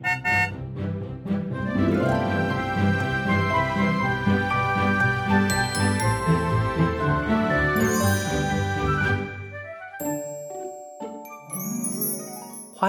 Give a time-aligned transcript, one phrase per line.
[0.00, 0.06] 欢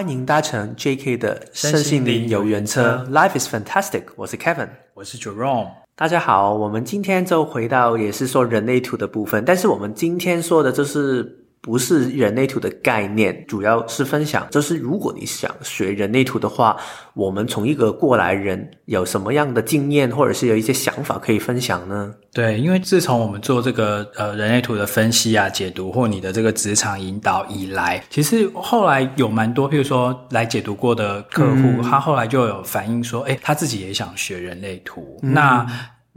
[0.08, 4.04] 迎搭乘 JK 的身心灵游园车，Life is fantastic。
[4.16, 5.70] 我是 Kevin，我是 Jerome。
[5.96, 11.39] 大家好，我们今天就回到也是说人类图的部分，但是我们今天说的就是。
[11.62, 14.48] 不是人类图的概念，主要是分享。
[14.50, 16.78] 就是如果你想学人类图的话，
[17.14, 22.14] 我们从一个过来人有什么样的经验，或者是有一些想法可以分享呢？
[22.32, 35.20] 对，因为自从我们做这个呃人类图的分析啊、解读，或你的这个职场引导以来，其实后来有蛮多，譬如说来解读过的客户，嗯、他后来就有反映说，诶，他自己也想学人类图。
[35.24, 35.66] 嗯、那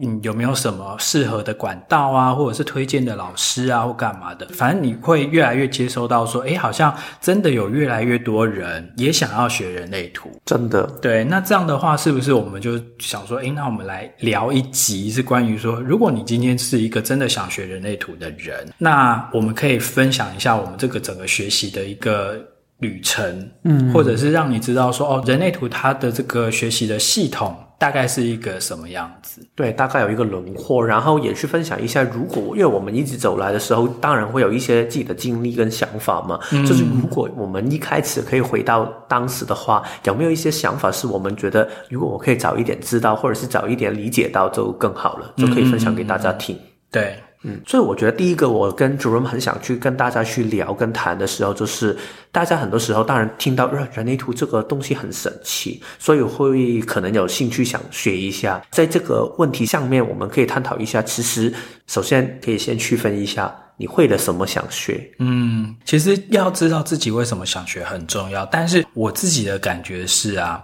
[0.05, 4.47] 嗯，有没有什么适合的管道啊，或者是推荐的老师啊，或干嘛的？
[4.49, 10.83] 反正你会越来越接收到说，诶，好像真的有越来越多人也想要学人类图，真的。
[11.01, 22.37] 对，那这样的话，是不是我们就想说，诶，那我们来聊一集，是关于说，如果你今天是一个真的想学人类图的人，那我们可以分享一下我们这个整个学习的一个
[22.79, 27.57] 旅程，嗯，或者是让你知道说，哦，人类图它的这个学习的系统。
[27.83, 29.45] 大概是一个什么样子？
[29.57, 32.01] 对，大概有一个轮廓，然后也去分享一下。
[32.05, 36.39] 如果因为我们一直走来的时候，当然会有一些自己的经历跟想法嘛。
[36.53, 46.55] 嗯，就是如果我们一开始可以回到当时的话，有没有一些想法是我们觉得，如果我可以早一点知道，或者是早一点理解到，就更好了，就可以分享给大家听。
[46.55, 47.17] 嗯，对。
[47.45, 51.97] 嗯，所以我觉得第一个，我跟主任很想去跟大家去聊跟谈的时候，就是
[52.31, 58.63] 大家很多时候当然听到人类图这个东西很神奇，所以会可能有兴趣想学一下。
[58.71, 61.03] 在这个问题上面，我们可以探讨一下。
[61.03, 61.53] 其实，
[61.87, 65.11] 首先可以先区分一下，你会了什么想学？
[65.19, 68.47] 嗯，其实要知道自己为什么想学很重要。
[68.47, 70.63] 但是我自己的感觉是啊。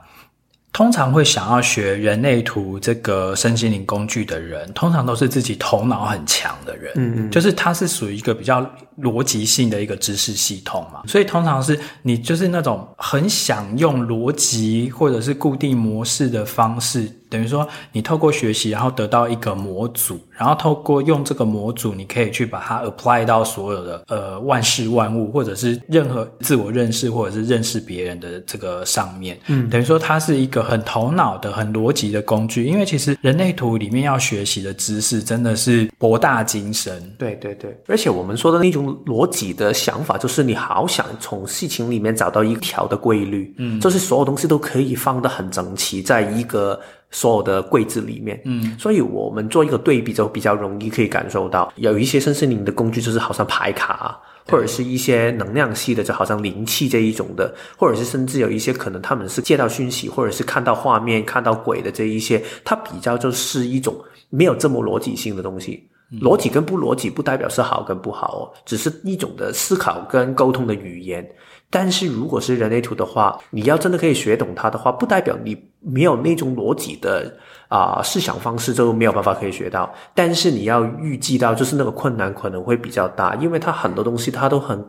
[0.72, 8.64] 通常会想要学人类图这个身心灵工具的人，通常都是自己头脑很强的人，嗯嗯，就是他是属于一个比较
[9.00, 17.10] 逻辑性的一个知识系统嘛，所以通常是你就是那种很想用逻辑或者是固定模式的方式。
[17.28, 29.38] 等于说，你透过学习，然后得到一个模组，然后透过用这个模组，你可以去把它 apply 到所有的呃万事万物，或者是任何自我认识或者是认识别人的这个上面。
[29.48, 32.64] 嗯，等于说它是一个很头脑的、很逻辑的工具。
[32.64, 37.14] 因为其实人类图里面要学习的知识真的是博大精深。
[37.18, 46.78] 对对对，而且我们说的那种逻辑的想法，就是你好想从事情里面找到一条的规律，嗯，就是所有东西都可以放得很整齐，在一个。
[47.10, 63.98] 所有的柜子里面，嗯，所以我们做一个对比，就比较容易可以感受到，有一些身心灵的工具，就是好像牌卡，或者是一些能量系的，就好像灵气这一种的，或者是甚至有一些可能他们是接到讯息，或者是看到画面、看到鬼的这一些，它比较就是一种
[64.28, 65.88] 没有这么逻辑性的东西。
[66.22, 71.26] 逻辑跟不逻辑不代表是好跟不好哦，只是一种的思考跟沟通的语言。
[71.70, 77.36] 但是如果是人类图的话，你要真的可以学懂它的话，不代表你没有那种逻辑的
[77.68, 79.92] 啊、思想方式就没有办法可以学到。
[80.14, 84.84] 但是你要预计到，就是那个困难可能会比较大，因为它很多东西它都很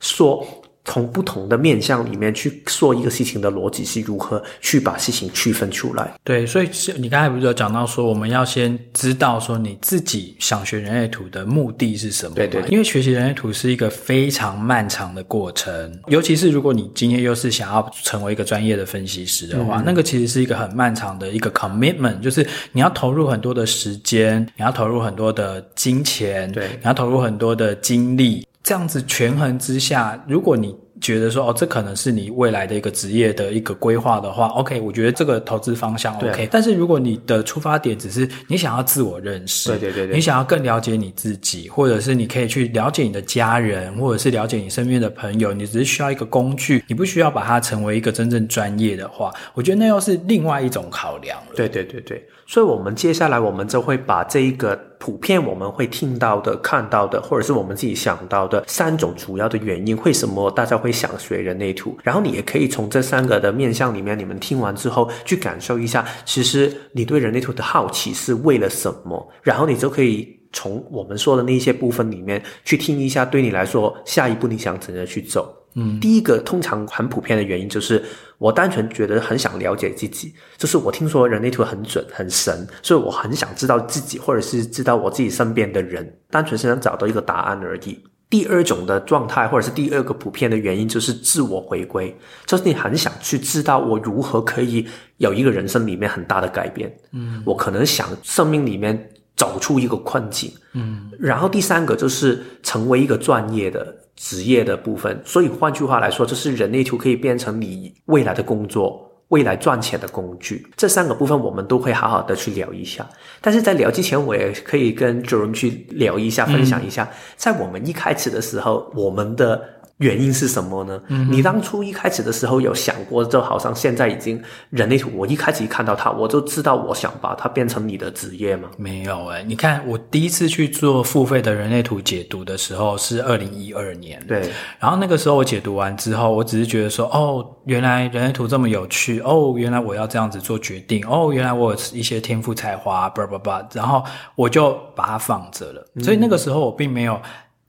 [0.00, 0.44] 说。
[0.86, 6.14] 从不同的面向里面去说一个事情的逻辑是如何去把事情区分出来。
[6.24, 12.34] 对，所以你刚才不是有讲到说，我们要先知道说你自己想学人类图的目的是什么？
[12.34, 28.46] 对对，对，因为学习人类图是一个非常漫长的过程，尤其是如果你今天又是想要成为一个专业的分析师的话，嗯、那个其实是一个很漫长的一个 commitment，就是你要投入很多的时间，你要投入很多的金钱，对，你要投入很多的精力。
[28.66, 36.48] 这样子权衡之下，如果你觉得说哦，这可能是你未来的一个职业的一个规划的话，OK，我觉得这个投资方向 OK。
[36.50, 51.52] 但是如果你的出发点只是你想要自我认识，对对对对，你想要更了解你自己，或者是你可以去了解你的家人，或者是了解你身边的朋友，你只是需要一个工具，你不需要把它成为一个真正专业的话，我觉得那又是另外一种考量了。
[51.54, 52.26] 对对对对。
[52.46, 61.98] 所以，我们接下来我们就会把这一个普遍我们会听到的、看到的，或者是我们自己想到的三种主要的原因，为什么大家会想学人类图？
[62.02, 69.28] 然后你也可以从这三个的面向里面，你们听完之后去感受一下，其实你对人类图的好奇是为了什么？
[69.42, 75.52] 然后你就可以从我们说的那些部分里面去听一下，对你来说，下一步你想怎样去走？
[75.76, 78.02] 嗯，第一个通常很普遍的原因就是，
[78.38, 88.02] 我单纯觉得很想了解自己，就是我听说人类图很准很神，所以我很想知道自己，或者是知道我自己身边的人，单纯是想找到一个答案而已。
[88.28, 92.12] 第二种的状态，或者是第二个普遍的原因，就是自我回归，
[92.44, 94.84] 就是你很想去知道我如何可以
[95.18, 96.92] 有一个人生里面很大的改变。
[97.12, 100.52] 嗯，我可能想生命里面走出一个困境。
[100.72, 105.22] 嗯，然后第三个就是成为一个专业的职业的部分。
[105.24, 109.04] 所以换句话来说，这是人类图可以变成你未来的工作。
[109.30, 113.04] 未来赚钱的工具，这三个部分我们都会好好的去聊一下。
[113.40, 119.75] 但是在聊之前，我也可以跟 Jerome 去聊一下，分享一下，在我们一开始的时候，我们的。
[119.98, 121.00] 原因是什么呢？
[121.08, 128.68] 嗯，你当初一开始的时候有想过，就好像现在已经人类图，我一开始一看到它，我就知道我想把它变成你的职业吗？
[128.76, 134.50] 没有诶，你看我第一次去做付费的人类图解读的时候是二零一二年，对。
[134.78, 144.04] 然后那个时候我解读完之后，我只是觉得说，哦，原来人类图这么有趣，哦，原来我要这样子做决定，哦，原来我有一些天赋才华，叭叭叭，然后
[144.34, 145.82] 我就把它放着了。
[146.02, 147.18] 所以那个时候我并没有。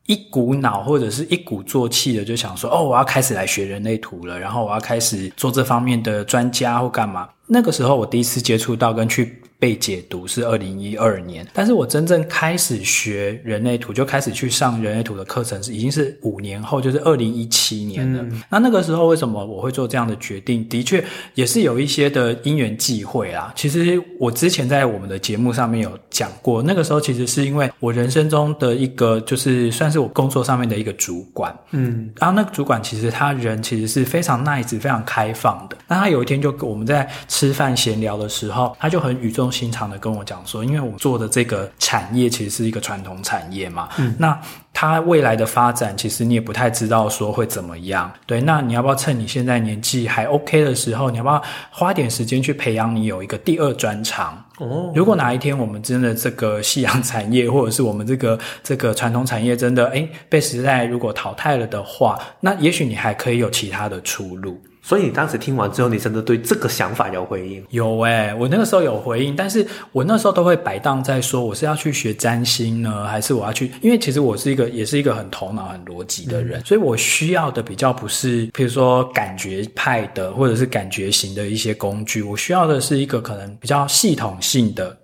[0.08, 7.30] 一股脑或者是一鼓作气的就想说，哦，我要开始来学人类图了，然后我要开始做这方面的专家或干嘛。
[7.46, 9.42] 那个时候我第一次接触到跟去。
[9.60, 18.22] 被解读是二零一二年，但是我真正开始学人类图，就开始去上人类图的课程是已经是五年后，就是二零一七年了。
[18.22, 18.42] 嗯。
[18.52, 20.64] 那那个时候为什么我会做这样的决定？
[20.70, 23.52] 的确也是有一些的因缘际会啦。
[23.56, 35.76] 其实我之前在我们的节目上面有讲过，那个时候其实是因为我人生中的一个，就是算是我工作上面的一个主管，嗯，然后那个主管其实他人其实是非常 nice、非常开放的。
[35.88, 39.47] 那他有一天就跟我们在吃饭闲聊的时候，他就很语重。
[39.50, 44.40] 经常的跟我讲说，因为我们做的这个产业其实是一个传统产业嘛，嗯，那
[44.74, 51.42] 它未来的发展其实你也不太知道说会怎么样，对，那你要不要趁你现在年纪还 OK 的时候，你要不要
[51.72, 54.44] 花点时间去培养你有一个第二专长？
[54.60, 64.60] 哦，如果哪一天我们真的这个夕阳产业或者是我们这个这个传统产业真的诶被时代如果淘汰了的话，那也许你还可以有其他的出路。
[64.88, 67.62] 所以你当时听完之后，你真的对这个想法有回应？
[67.72, 73.70] 有诶、欸、我那个时候有回应，但是我那时候都会摆荡在说，我是要去学占星呢，还是我要去？
[73.82, 84.98] 因为其实我是一个，也是一个很头脑、很逻辑的人，嗯，所以我需要的比较不是，比如说感觉派的，或者是感觉型的一些工具，我需要的是一个可能比较系统性的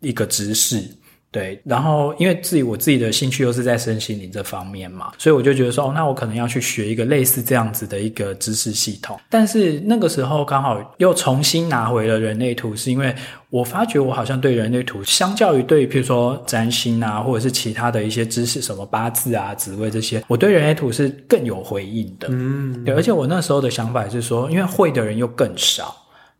[0.00, 0.82] 一个知识。
[1.30, 9.20] 对，然后因为自己我自己的兴趣又是在身心灵这方面嘛，所以我就觉得说，哦，那我可能要去学一个类似这样子的一个知识系统。
[9.28, 13.14] 但是那个时候刚好又重新拿回了人类图，是因为
[13.50, 22.28] 我发觉我好像对人类图，相较于对，譬如说占星啊，或者是其他的一些知识，什么八字啊、紫微这些，我对人类图是更有回应的。
[22.30, 25.94] 嗯，对，而且我那时候的想法是说，因为会的人又更少。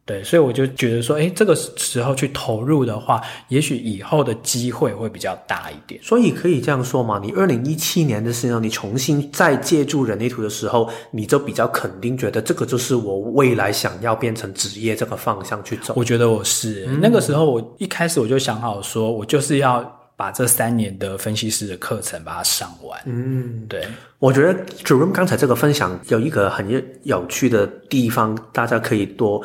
[0.09, 6.01] 对，所以我就觉得说，哎，这个时候去投入的话，也许以后的机会会比较大一点。
[6.03, 7.21] 所以可以这样说嘛？
[7.23, 15.93] 你二零一七年的时候，你重新再借助人类图的时候，你就比较肯定觉得这个就是我未来想要变成职业这个方向去走。
[15.95, 19.85] 我觉得我是、嗯、那个时候，我一开始我就想好说，我就是要
[20.17, 22.99] 把这三年的分析师的课程把它上完。
[23.05, 23.87] 嗯，对。
[24.19, 24.55] 我觉得
[24.85, 29.45] Jerome 刚才这个分享有一个很有趣的地方，大家可以多。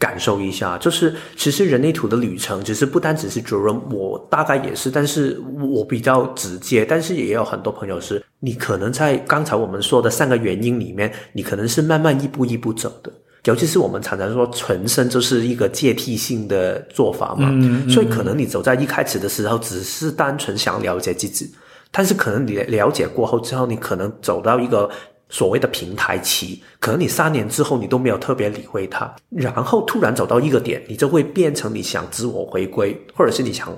[0.00, 13.12] 感受一下，就是其实人类图的旅程，其实不单只是 Jerome，我大概也是，但是我比较直接，但是也有很多朋友是，你可能在刚才我们说的三个原因里面，你可能是慢慢一步一步走的。
[13.44, 21.52] 尤其是我们常常说纯生就是一个阶梯性的做法嘛，嗯嗯，所以可能你走在一开始的时候，只是单纯想了解自己，
[21.90, 24.88] 但是可能你了解过后之后，你可能走到一个。
[25.30, 33.74] 所谓的平台期，可能你三年之后你都没有特别理会它，然后突然走到一个点，你就会变成你想自我回归，或者是你想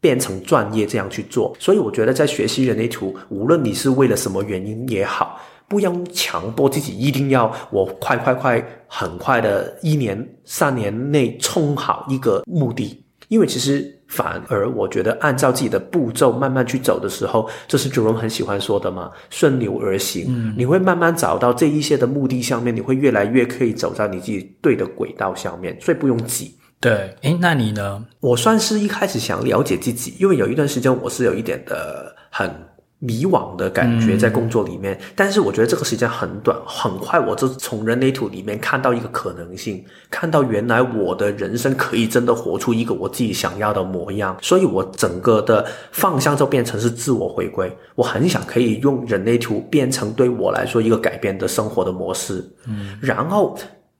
[0.00, 1.54] 变成专业这样去做。
[1.60, 13.95] 所以我觉得在学习人类图，无论你是为了什么原因也好，不要强迫自己一定要我快快快很快的一年三年内冲好一个目的，因为其实。
[14.08, 20.26] 反而我觉得，按照自己的步骤慢慢去走的时候，这是 Jerome 很喜欢说的嘛，顺流而行。
[20.28, 26.56] 嗯，你会慢慢找到这一些的目的上面，你会越来越可以走在你自己对的轨道上面，所以不用急。
[26.78, 28.04] 对，诶，那你呢？
[28.20, 32.50] 我算是一开始想了解自己，因为有一段时间我是有一点的很。
[32.98, 47.70] 迷惘的感觉在工作里面，嗯，但是我觉得这个时间很短，很快我就从人类图里面看到一个可能性，看到原来我的人生可以真的活出一个我自己想要的模样，所以我整个的方向就变成是自我回归。
[47.94, 53.58] 我很想可以用人类图变成对我来说一个改变的生活的模式，嗯，然后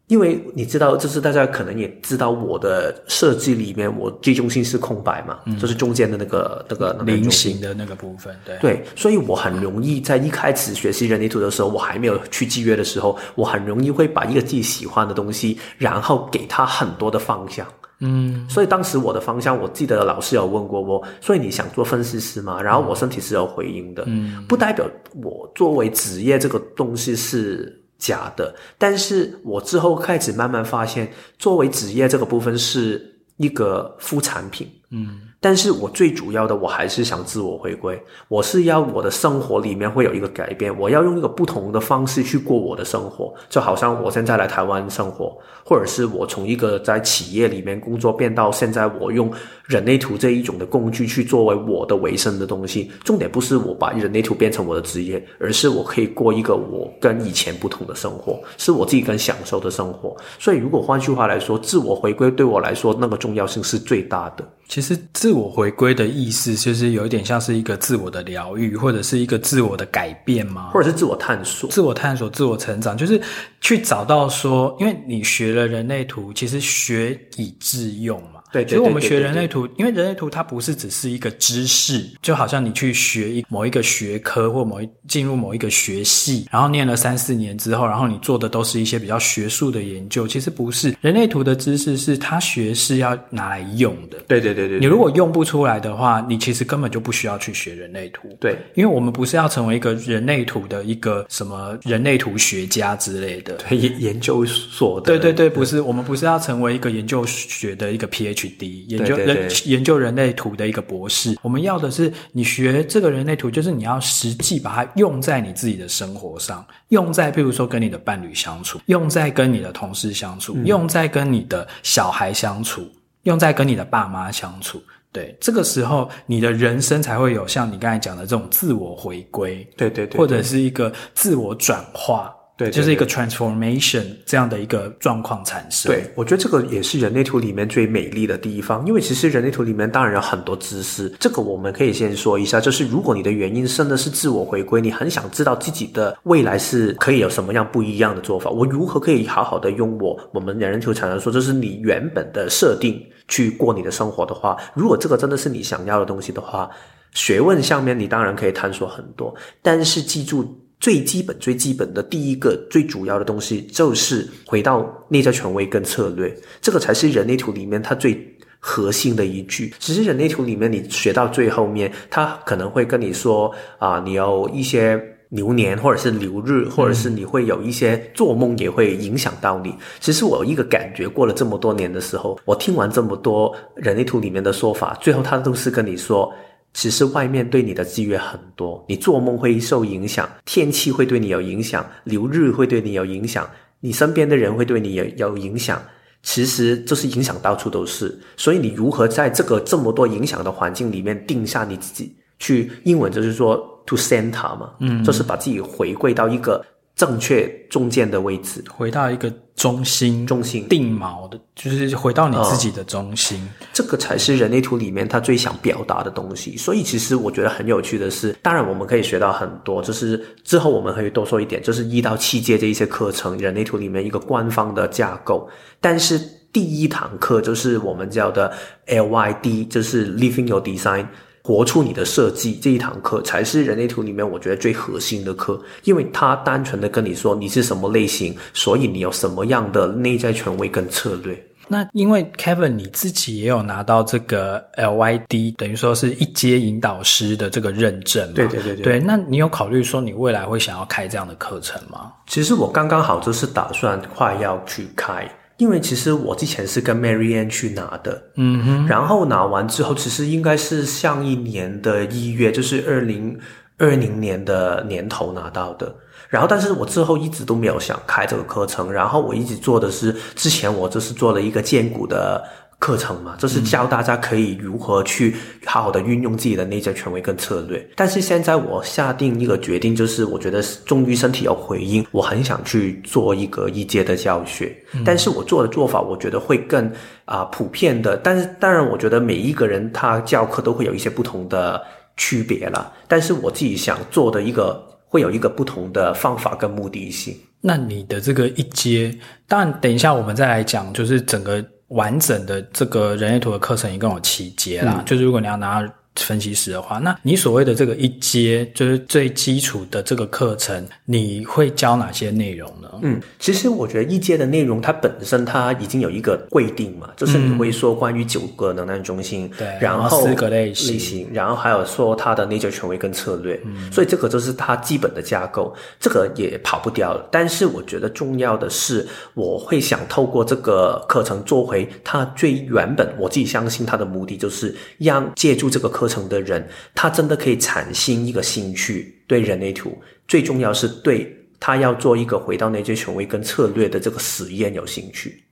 [0.08, 17.66] 因为你知道，就是大家可能也知道，我的设计里面，我 G 中心是空白嘛，嗯、就是中间的那个那个菱形的那个部分，对对，所以我很容易在一开始学习人类图的时候，我还没有去契约的时候，我很容易会把一个自己喜欢的东西，然后给他很多的方向。
[17.98, 22.62] 嗯，所以当时我的方向，我记得老师有问过我，所以你想做分析师吗？
[22.62, 24.88] 然后我身体是有回应的，嗯，不代表
[25.20, 27.82] 我作为职业这个东西是。
[27.98, 35.20] 假的，但是我之后开始慢慢发现，作为职业这个部分是一个副产品，嗯。
[35.46, 37.96] 但是我最主要的，我还是想自我回归。
[38.26, 43.32] 我是要我的生活里面会有一个改变，我要用一个不同的方式去过我的生活。
[43.48, 49.30] 就好像我现在来台湾生活，或者是我从一个在企业里面工作变到现在，我用
[49.66, 52.90] 人类图这一种的工具去作为我的维生的东西。
[53.04, 60.16] 重点不是我把人类图变成我的职业，而是我可以过一个我跟以前不同的生活，是我自己更享受的生活。
[60.40, 64.44] 所以，如果换句话来说，自我回归对我来说，那个重要性是最大的。
[64.68, 70.70] 其实自我回归的意思，就是有一点像是一个自我的疗愈，或者是一个自我的改变吗？
[70.72, 73.20] 或者是自我探索、自我探索、自我成长，就是
[73.60, 78.35] 去找到说，因为你学了人类图，其实学以致用嘛。
[78.64, 90.94] 对，所以我们学人类图，因为人类图它不是只是一个知识，就好像你去学一某一个学科或某一进入某一个学系，然后念了三四年之后，然后你做的都是一些比较学术的研究，其实不是。
[91.00, 94.18] 人类图的知识是它学是要拿来用的。
[94.26, 98.28] 对对对对，你如果用不出来的话，你其实根本就不需要去学人类图。
[98.40, 105.06] 对，因为我们不是要成为一个人类图的一个什么人类图学家之类的，对，研研究所的。
[105.06, 108.45] 对对对，不是，我们不是要成为一个研究学的一个 PhD。
[108.50, 122.86] PhD 研究人研究人类图的一个博士，我们要的是你学这个人类图，就是你要实际把它用在你自己的生活上，用在譬如说跟你的伴侣相处，用在跟你的同事相处，嗯、用在跟你的小孩相处，
[123.24, 124.82] 用在跟你的爸妈相处。
[125.12, 132.34] 对，这个时候你的人生才会有像你刚才讲的这种自我回归，对对对，或者是一个自我转化。
[132.56, 135.92] 对，对，对，就是一个 transformation 这样的一个状况产生。
[135.92, 156.70] 对，我觉得这个也是人类图里面最美丽的地方，因为其实人类图里面当然有很多知识，这个我们可以先说一下，就是如果你的原因真的是自我回归，你很想知道自己的未来是可以有什么样不一样的做法，我如何可以好好的用我我们人类图常常说，这是你原本的设定去过你的生活的话，如果这个真的是你想要的东西的话，
[157.12, 160.58] 学问上面你当然可以探索很多，但是记住。
[160.78, 169.72] 最基本、最基本的第一个、最主要的东西，就是回到内在权威跟策略，这个才是人类图里面它最核心的一句。
[169.78, 179.74] 其实人类图里面你学到最后面，他可能会跟你说啊，你有一些流年或者是流日，或者是你会有一些做梦也会影响到你。
[179.98, 186.32] 其实我有一个感觉，过了这么多年的时候，我听完这么多人类图里面的说法，最后他都是跟你说。
[186.76, 193.48] 其实外面对你的制约很多，你做梦会受影响，天气会对你有影响，流日会对你有影响，
[193.80, 195.82] 你身边的人会对你有有影响。
[196.22, 202.14] 其实就是影响到处都是，所以你如何在这个这么多影响的环境里面定下你自己？
[202.38, 203.56] 去英文就是说
[203.86, 206.62] to center 嘛，嗯，就是把自己回归到一个。
[206.96, 216.56] 正确中间的位置，回到一个中心，中心定锚的，就是回到你自己的中心，嗯，这个才是人类图里面他最想表达的东西。
[216.56, 225.46] 所以，其实我觉得很有趣的是，当然我们可以学到很多，就是之后我们可以多说一点，就是一到七阶这一些课程，人类图里面一个官方的架构。
[225.82, 226.18] 但是
[226.50, 228.50] 第一堂课就是我们叫的
[228.86, 231.06] LYD，就是 Living Your Design。
[231.46, 241.40] 活出你的设计这一堂课才是人类图里面我觉得最核心的课，因为它单纯的跟你说你是什么类型，所以你有什么样的内在权威跟策略。
[241.68, 248.34] 那因为 Kevin 你自己也有拿到这个 LYD，等于说是一阶引导师的这个认证嘛。
[248.34, 248.82] 对对对对。
[248.82, 252.12] 对，那你有考虑说你未来会想要开这样的课程吗？
[252.26, 255.28] 其实我刚刚好就是打算快要去开。
[255.58, 263.38] 因为其实我之前是跟 Marianne 去拿的，嗯哼，然后拿完之后，其实应该是上一年的一月，就是二零
[263.78, 265.94] 二零年的年头拿到的。
[266.28, 272.42] 然后，但是我之后一直都没有想开这个课程，然后我一直做的是之前我就是做了一个荐股的。
[272.78, 277.84] 课程嘛，就是教大家可以如何去好好的运用自己的内在权威跟策略。
[277.96, 284.76] 但是现在我下定一个决定，就是我觉得终于身体有回应，我很想去做一个一阶的教学。
[285.04, 286.86] 但是我做的做法，我觉得会更
[287.24, 288.16] 啊、呃、普遍的。
[288.18, 291.82] 但是当然，我觉得每一个人他教课都会有一些不同的
[292.16, 292.92] 区别了。
[293.08, 297.34] 但是我自己想做的一个，会有一个不同的方法跟目的性。
[297.62, 299.12] 那你的这个一阶，
[299.48, 304.96] 当然等一下我们再来讲，就是整个完整的这个人类图的课程一共有七节啦。
[304.98, 305.82] 嗯、就是如果你要拿
[306.16, 312.88] 分析师的话，那你所谓的这个一阶，就是最基础的这个课程，你会教哪些内容呢？
[313.02, 327.28] 嗯，其实我觉得一阶的内容它本身它已经有一个规定嘛，就是你会说关于九个能量中心，对、嗯，然后四个类型，类型，然后还有说它的内在权威跟策略，嗯，所以这个就是它基本的架构，这个也跑不掉了。
[327.30, 336.05] 但是我觉得重要的是，我会想透过这个课程做回它最原本，我自己相信它的目的就是让借助这个课。
[336.06, 339.98] 课程的人，他真的可以产生一个兴趣，对人类图，
[340.28, 345.42] 最重要是对他要做一个回到内在权威跟策略的这个实验有兴趣。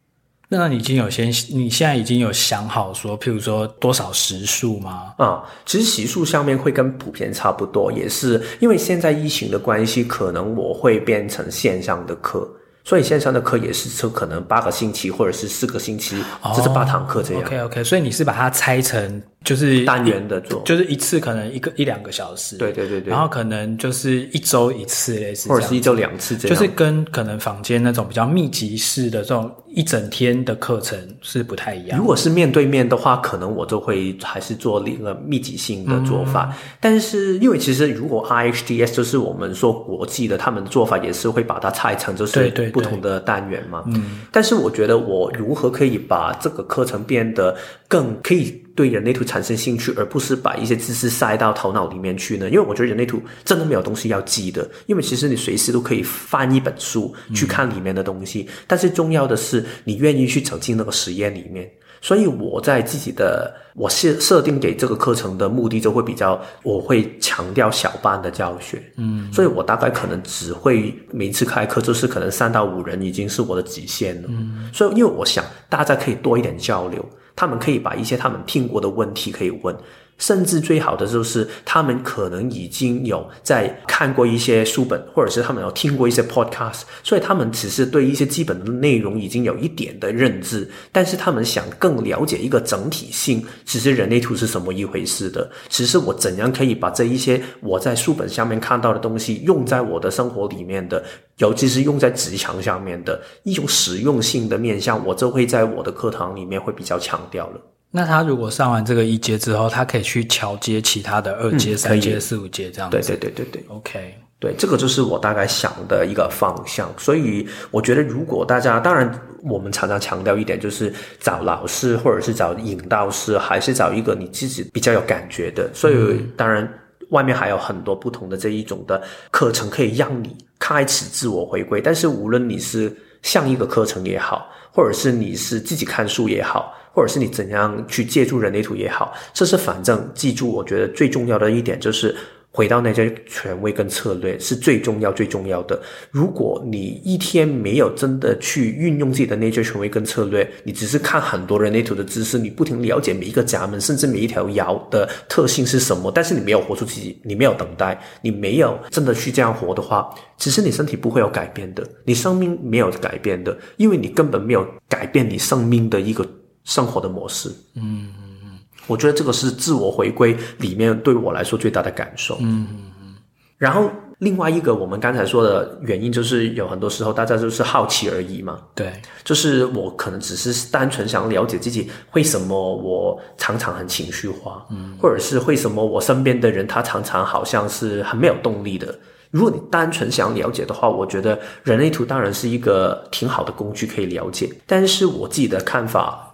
[0.48, 5.12] 那你已经有先，你现在已经有想好说，譬如说多少时数吗？
[5.18, 12.48] 啊、嗯，其实时数上面会跟普遍差不多，也是因为现在疫情的关系，可能我会变成线上的课。
[12.86, 16.22] 所以线上的课也是说可能八个星期或者是四个星期，
[16.54, 17.42] 这是八堂课这样。
[17.42, 22.56] OK OK，所以你是把它拆成就是单元的做，就是一次可能一个一两个小时。
[22.56, 23.10] 对对对对。
[23.10, 26.56] 然后可能就是一周一次类似，或者是一周两次这样。
[26.56, 31.98] 就是跟可能房间那种比较密集式的这种一整天的课程是不太一样。
[31.98, 36.48] 如果是面对面的话，可能我就会还是做一个密集性的做法。
[36.50, 42.52] 嗯、但是因为其实如果 IHDS 就是我们说国际的，他们的做法也是会把它拆成就是。
[42.72, 47.54] 不同的单元嘛，嗯，但是我觉得我如何可以把这个课程变得
[47.88, 52.48] 更可以对人类图产生兴趣，而不是把一些知识塞到头脑里面去呢？
[52.48, 61.70] 因为我觉得人类图真的没有东西要记的，因为其实你随时都可以翻一本书去看里面的东西，嗯，但是重要的是你愿意去走进那个实验里面。
[62.02, 77.02] 所以我在自己的我设设定给这个课程的目的就会比较，我会强调小班的教学，嗯，所以我大概可能只会每次开课就是可能三到五人已经是我的极限了，嗯，所以因为我想大家可以多一点交流，
[77.36, 79.76] 他们可以把一些他们听过的问题可以问。
[80.18, 101.04] 甚至最好的就是，他们可能已经有在看过一些书本，或者是他们有听过一些 podcast，所以他们只是对一些基本的内容已经有一点的认知，但是他们想更了解一个整体性，其实人类图是什么一回事的，其实我怎样可以把这一些我在书本上面看到的东西用在我的生活里面的，
[101.38, 107.60] 尤其是用在职场上面的一种实用性的面向，我就会在我的课堂里面会比较强调了。
[107.96, 112.96] 那他如果上完这个一阶之后，他可以去桥接其他的二阶、嗯、三阶、四五阶这样子。
[112.96, 116.92] 对对对对对，OK，对，这个就是我大概想的一个方向。
[116.98, 119.08] 所以我觉得，如果大家当然，
[119.44, 125.70] 我们常常强调一点，就是找老师或者是找引导师，还是找一个你自己比较有感觉的。
[125.72, 125.94] 所以
[126.36, 126.68] 当然，
[127.10, 131.80] 外面还有很多不同的这一种的课程，可以让你开始自我回归。
[131.80, 136.74] 但是无论你是像一个课程也好，或者是你是自己看书也好。
[136.94, 142.14] 或者是你怎样去借助人类图也好，这是反正记住，我觉得最重要的一点就是
[142.52, 145.82] 回到那些权威跟策略是最重要最重要的。
[146.12, 166.24] 如果你一天没有真的去运用自己的内在权威跟策略，你只是看很多人类图的知识，你不停了解每一个闸门，甚至每一条爻的特性是什么，但是你没有活出自己，你没有等待，你没有真的去这样活的话，其实你身体不会有改变的，你生命没有改变的，因为你根本没有改变你生命的一个。
[166.64, 173.14] 生活的模式，嗯嗯嗯，我觉得这个是自我回归里面对我来说最大的感受，嗯嗯嗯。
[173.58, 188.98] 然后另外一个我们刚才说的原因，就是有很多时候大家就是好奇而已嘛，对，就是我可能只是单纯想了解自己为什么我常常很情绪化，嗯，或者是为什么我身边的人他常常好像是很没有动力的。
[189.30, 196.30] 如果你单纯想了解的话，我觉得人类图当然是一个挺好的工具可以了解，但是我自己的看法。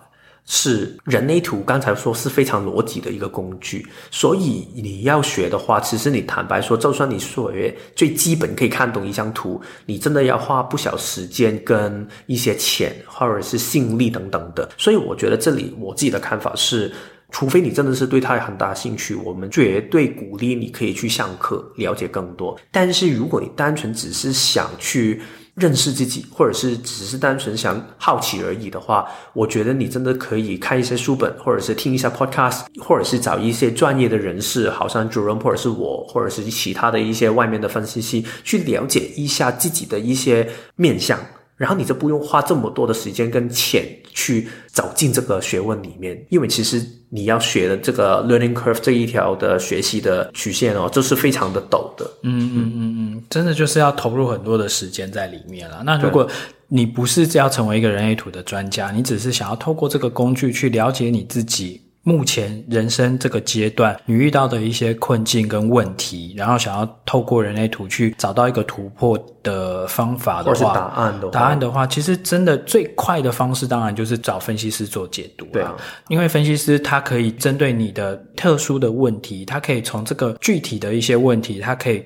[0.46, 14.68] 是人类图，刚才说是非常逻辑的一个工具，所以你要学的话，其实你坦白说，就算你学最基本可以看懂一张图，你真的要花不少时间跟一些钱或者是心力等等的。
[14.76, 16.92] 所以我觉得这里我自己的看法是，
[17.31, 22.59] 除非你真的是对它有很大兴趣，我们绝对鼓励你可以去上课了解更多。
[22.72, 25.22] 但是如果你单纯只是想去，
[25.61, 41.20] 认识自己，或者是只是单纯想好奇而已的话，我觉得你真的可以看一些书本，或者是听一下 podcast，或者是找一些专业的人士，好像 JORAN 或者是我，或者是其他的一些外面的分析师，去了解一下自己的一些面相，
[41.57, 52.11] 然后你就不用花这么多的时间跟钱去走进这个学问里面，因为其实你要学的这个 learning curve 这一条的学习的曲线哦，就是非常的陡的。
[52.23, 55.83] 嗯嗯嗯嗯，真的就是要投入很多的时间在里面了。
[55.85, 56.29] 那如果
[56.68, 61.81] 你不是要成为一个人 A 图的专家，你只是想要透过这个工具去了解你自己。
[62.02, 75.44] 目前人生这个阶段，你遇到的一些困境跟问题，然后想要透过人类图去找到一个突破的方法的话，或是答案的话，答案的话，其实真的最快的方式，当然就是找分析师做解读。
[75.52, 75.76] 对啊，
[76.08, 82.02] 因为分析师他可以针对你的特殊的问题，他可以从这个具体的一些问题，他可以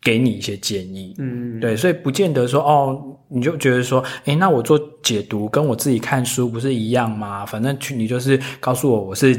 [0.00, 1.16] 给你一些建议。
[1.18, 3.12] 嗯，对，所以不见得说哦。
[3.28, 7.44] 你就觉得说，诶，那我做解读跟我自己看书不是一样吗？
[7.44, 9.32] 反正去你就是告诉我我是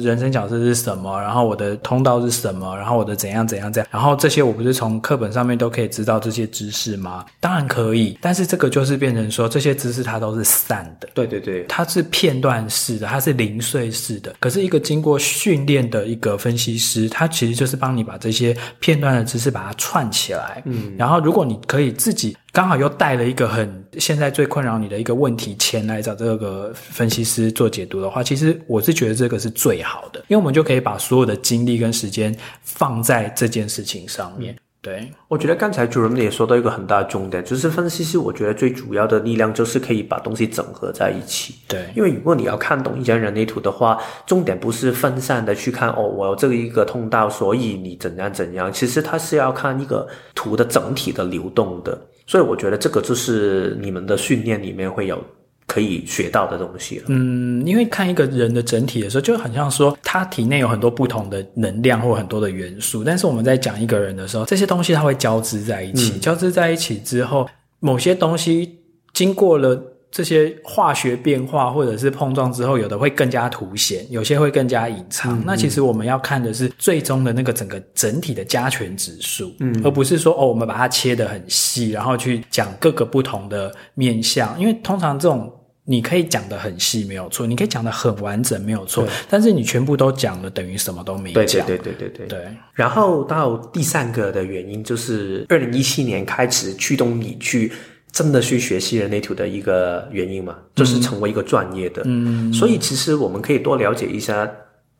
[0.00, 7.24] 人生角色是什么，然后我的通道是什么，然后我的怎样怎样怎样，然后这些我不是从课本上面都可以知道这些知识吗？
[7.40, 14.34] 当然可以，但是这个就是变成说这些知识它都是散的，对对对，它是片段式的，它是零碎式的。
[14.38, 22.36] 可是一个经过训练的一个分析师，他其实就是帮你把这些片段的知识把它串起来，嗯，然后如果你可以自己。
[22.56, 34.56] 刚好又带了一个很现在最困扰你的一个问题前来找这个分析师做解读的话，其实我是觉得这个是最好的，因为我们就可以把所有的精力跟时间放在这件事情上面。
[34.80, 41.56] 对，我觉得刚才主任也说到一个很大的重点，就是分析师，我觉得最主要的力量就是可以把东西整合在一起。
[41.68, 52.00] 对，因为如果你要看懂一张人类图的话，重点不是分散的去看哦，我有这个一个通道，所以你怎样怎样，其实它是要看一个图的整体的流动的。
[52.26, 55.24] 所以我觉得这个就是你们的训练里面会有
[55.66, 57.04] 可以学到的东西了。
[57.08, 67.48] 嗯，因为看一个人的整体的时候，就很像说他体内有很多不同的能量或很多的元素，但是我们在讲一个人的时候，这些东西它会交织在一起，嗯、交织在一起之后，
[67.80, 68.78] 某些东西
[69.12, 69.80] 经过了。
[70.10, 75.42] 这些化学变化或者是碰撞之后，有的会更加凸显，有些会更加隐藏。
[75.44, 84.58] 那其实我们要看的是最终的那个整个整体的加权指数，嗯，而不是说哦，我们把它切得很细，然后去讲各个不同的面相。
[84.58, 85.52] 因为通常这种
[85.84, 91.66] 你可以讲得很细没有错，你可以讲得很完整没有错，但是你全部都讲了，等于什么都没讲。
[91.66, 92.28] 对对对对对对。
[92.28, 92.56] 对。
[92.72, 97.70] 然后到第三个的原因就是，二零一七年开始驱动你去。
[98.16, 102.00] 真的去学习人类图的一个原因嘛，就是成为一个专业的。
[102.06, 104.50] 嗯，所以其实我们可以多了解一下。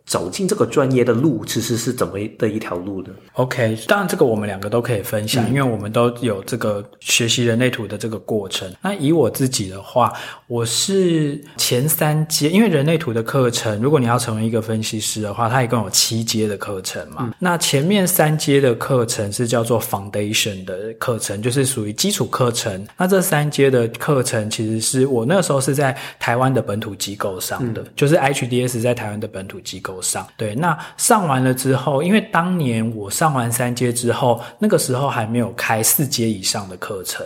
[0.07, 8.73] 走进这个专业的路，其实是怎么的一条路呢？OK，当然这个我们两个都可以分享，嗯，因为我们都有这个学习人类图的这个过程。
[8.81, 10.13] 那以我自己的话，
[10.47, 17.17] 我是前三阶，因为人类图的课程，如果你要成为一个分析师的话，它一共有七阶的课程嘛。
[17.23, 22.87] 嗯，那前面三阶的课程是叫做 Foundation 的课程，就是属于基础课程。
[22.97, 29.96] 那这三阶的课程，其实是我那时候是在台湾的本土机构上的，嗯，就是 HDS 在台湾的本土机构。
[30.03, 37.25] 上对，那上完了之后，因为当年我上完三阶之后，那个时候还没有开四阶以上的课程。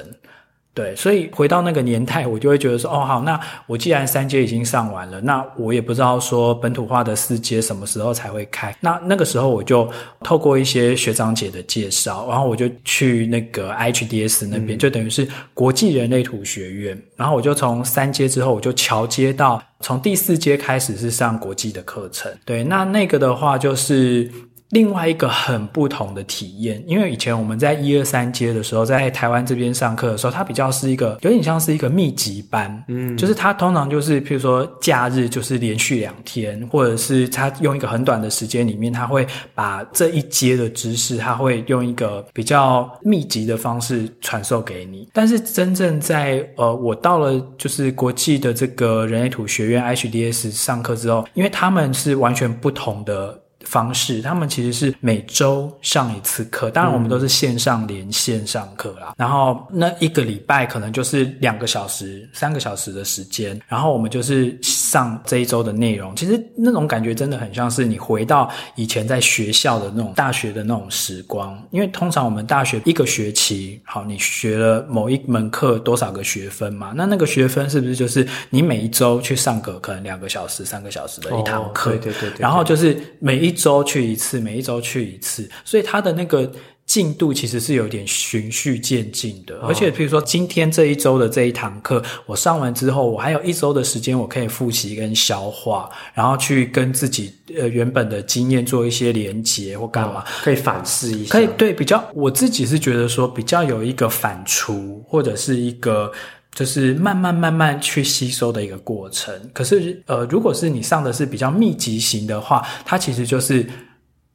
[0.72, 8.74] 对，所以回到那个年代，我就会觉得说，哦，好，那我既然三阶已经上完了，那我也不知道说本土化的四阶什么时候才会开。
[8.80, 9.90] 那那个时候，我就
[10.22, 17.02] 透过一些学长姐的介绍，然后我就去那个 HDS 那边，嗯、就等于是国际人类图学院。
[17.16, 22.32] 然后我就从三阶之后，我就桥接到从第四阶开始是上国际的课程。
[22.44, 24.30] 对，那那个的话就是。
[24.70, 45.08] 另外一个很不同的体验，因为以前我们在一二三阶的时候，在台湾这边上课的时候，它比较是一个有点像是一个密集班，嗯，就是它通常就是譬如说假日就是连续两天，或者是它用一个很短的时间里面，它会把这一阶的知识，它会用一个比较密集的方式传授给你。
[45.12, 53.36] 但是真正在呃，我到了就是国际的这个人类图学院 HDS 上课之后，因为他们是完全不同的。
[53.70, 59.10] 方式，他们其实是每周上一次课，当然我们都是线上连线上课啦。
[59.10, 59.14] 嗯。
[59.16, 66.16] 然后那一个礼拜可能就是两个小时、三个小时的时间，然后我们就是上这一周的内容。
[66.16, 71.56] 其实那种感觉真的很像是你回到以前在学校的那种大学的那种时光。
[71.70, 76.92] 因为通常我们大学一个学期，好，你学了某一门课多少个学分嘛？
[76.96, 81.92] 那那个学分是不是就是你每一周去上个可能两个小时、三个小时的一堂课？
[81.92, 82.40] 哦，对对对对。
[82.40, 83.59] 然后就是每一。
[83.60, 86.50] 一周去一次，每一周去一次，所以他的那个
[86.86, 89.54] 进度其实是有点循序渐进的。
[89.58, 101.32] 而且，比如说今天这一周的这一堂课，我上完之后，我还有一周的时间，我可以复习跟消化，然后去跟自己呃原本的经验做一些连结或干嘛，可以反思一下。
[101.32, 106.10] 可以对，比较我自己是觉得说比较有一个反刍或者是一个。
[106.54, 109.34] 就是慢慢慢慢去吸收的一个过程。
[109.52, 113.66] 可是，呃，如果是你上的是比较密集型的话，它其实就是，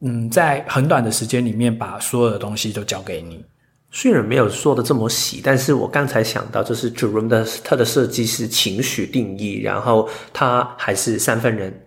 [0.02, 3.44] 嗯，在很短的时间里面把所有的东西都交给你。
[3.92, 11.85] 虽然没有说的这么细，但是我刚才想到，就是 Jerome 的他的设计是情绪定义，然后他还是三分人。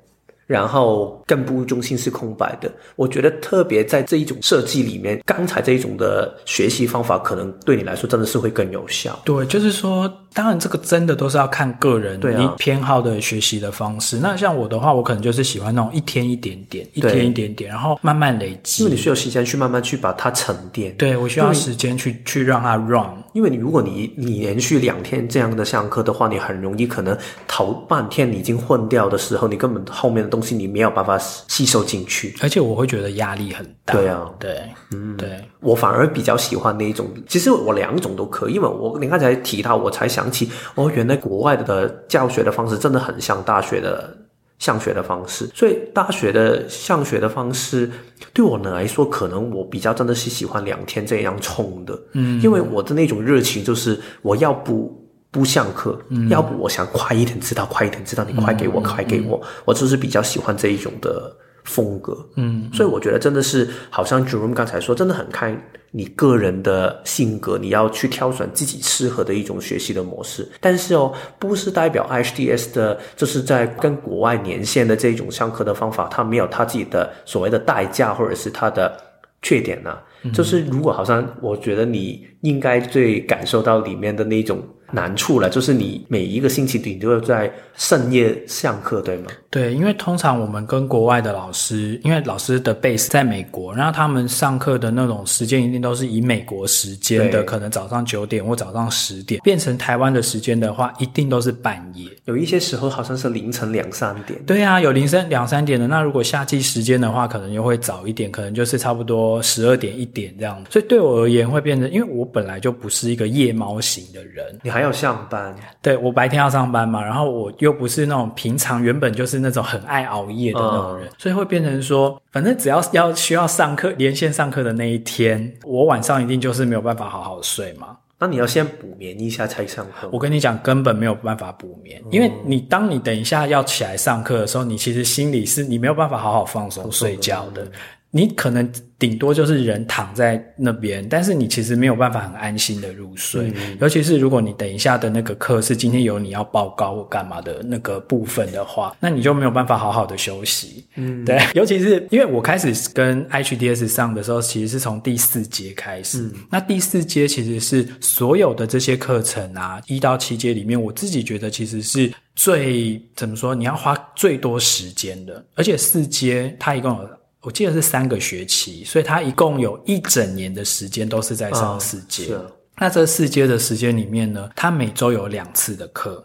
[0.49, 9.21] 然后根部中心是空白的，我觉得特别在这一种设计里面，刚才这一种的学习方法，可能对你来说真的是会更有效。
[9.27, 14.17] 对，就是说，当然这个真的都是要看个人对你偏好的学习的方式。
[14.17, 18.85] 那像我的话，我可能就是喜欢那种一天一点点，一天一点点，然后慢慢累积。
[18.85, 20.95] 因为你需要时间去慢慢去把它沉淀。
[20.97, 23.07] 对，我需要时间去去让它 run。
[23.35, 31.19] 因为你如果你你连续两天这样的上课的话，你很容易可能头半天你已经混掉的时候，你根本后面的东西你没有办法。
[31.49, 33.95] 吸收进去，而且我会觉得压力很大。
[33.95, 37.09] 对啊，对，嗯，对，我反而比较喜欢那一种。
[37.27, 44.17] 其实我两种都可以，因为我你刚才提到，我才想起，哦，原来国外的教学的方式真的很像大学的
[44.61, 45.51] 上学的方式。
[45.53, 47.91] 所以大学的上学的方式，
[48.33, 51.99] 对我来说，可能我比较真的是喜欢两天这样冲的。
[52.13, 55.08] 嗯，因为我的那种热情就是我要不。
[55.31, 62.17] 不像课，嗯、要不我想快一点知道，快一点知道，你快给我，嗯、快给我，嗯、我就是比较喜欢这一种的风格。
[62.37, 65.55] 嗯，所以我觉得真的是，好像 Jerome 刚才说，真的很看
[65.91, 70.49] 你个人的性格，你要去挑选自己适合的一种学习的模式。
[70.61, 78.99] 但是哦，不是代表 IHTS 的，就是在跟国外连线的这种上课的方法，它没有它自己的所谓的代价，或者是它的
[79.43, 79.99] 缺点呢、
[80.33, 84.67] 就是如果好像我觉得你应该最感受到里面的那种。
[84.91, 89.31] 难处了，就是你每一个星期你都要在深夜上课，对吗？
[89.51, 102.07] 对，因为通常我们跟国外的老师，因为老师的 base 在美国，然后他们上课的那种时间一定都是以美国时间的，可能早上九点或早上十点，变成台湾的时间的话，一定都是半夜。
[102.25, 104.39] 有一些时候好像是凌晨两三点。
[104.45, 105.87] 对啊，有凌晨两三点的。
[105.87, 110.63] 那如果夏季时间的话，可能又会早一点，可能就是差不多十二点一点这样。
[110.69, 114.45] 所以对我而言会变成，因为我本来就不是一个夜猫型的人。
[114.63, 127.97] 你还要上班，对，我白天要上班嘛，然后我又不是那种平常原本就是那种很爱熬夜的那种人，嗯、所以会变成说，反正只要要需要上课连线上课的那一天，我晚上一定就是没有办法好好睡嘛。
[128.21, 130.09] 那你要先补眠一下才上课。
[130.11, 137.65] 我跟你讲，根本没有办法补眠，嗯、因为你当你等一下要起来上课的时候，你其实心里是你没有办法好好放松睡觉的。
[138.11, 138.67] 你可能
[138.99, 143.53] 顶多就是人躺在那边，但是你其实没有办法很安心的入睡。
[143.55, 150.87] 嗯、尤其是如果你等一下的那个课是今天有你要报告或干嘛的那个部分的话，那你就没有办法好好的休息。
[150.97, 151.39] 嗯，对。
[151.55, 156.23] 尤其是因为我开始跟 IHTS 上的时候，其实是从第四节开始。
[156.23, 165.45] 嗯、那第四节其实是所有的这些课程啊，一到七节里面，我自己觉得其实是最怎么说，你要花最多时间的。
[165.55, 167.09] 而且四阶它一共有。
[167.41, 172.35] 我记得是三个学期，所以他一共有一整年的时间都是在上四阶。
[172.35, 172.45] 哦、
[172.77, 176.25] 那这四阶的时间里面呢，他每周有两次的课。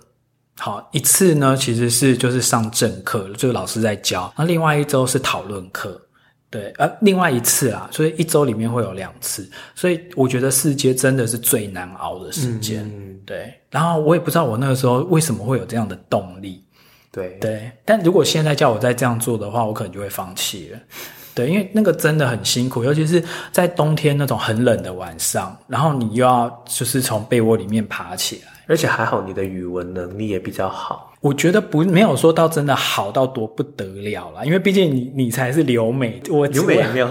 [0.57, 5.99] 好，一次呢其实是就是上正课，就是老师在教；那另外一周是讨论课。
[6.49, 9.49] 对，呃，另外一次啊，所以一周里面会有两次。
[9.73, 12.85] 所以我觉得四阶真的是最难熬的时间。
[12.85, 16.63] 嗯、对，然后我也不知道我那个时候为什么会有这样的动力。
[17.13, 20.79] 对对，但如果现在叫我再这样做的话，我可能就会放弃了。
[21.35, 31.13] 对，因为那个真的很辛苦，尤其是在冬天那种很冷的晚上，然后你又要就是从被窝里面爬起来，而且还好你的语文能力也比较好。
[31.21, 37.07] 我觉得不没有说到真的好到多不得了啦，因为毕竟你你才是留美，我留美也没有。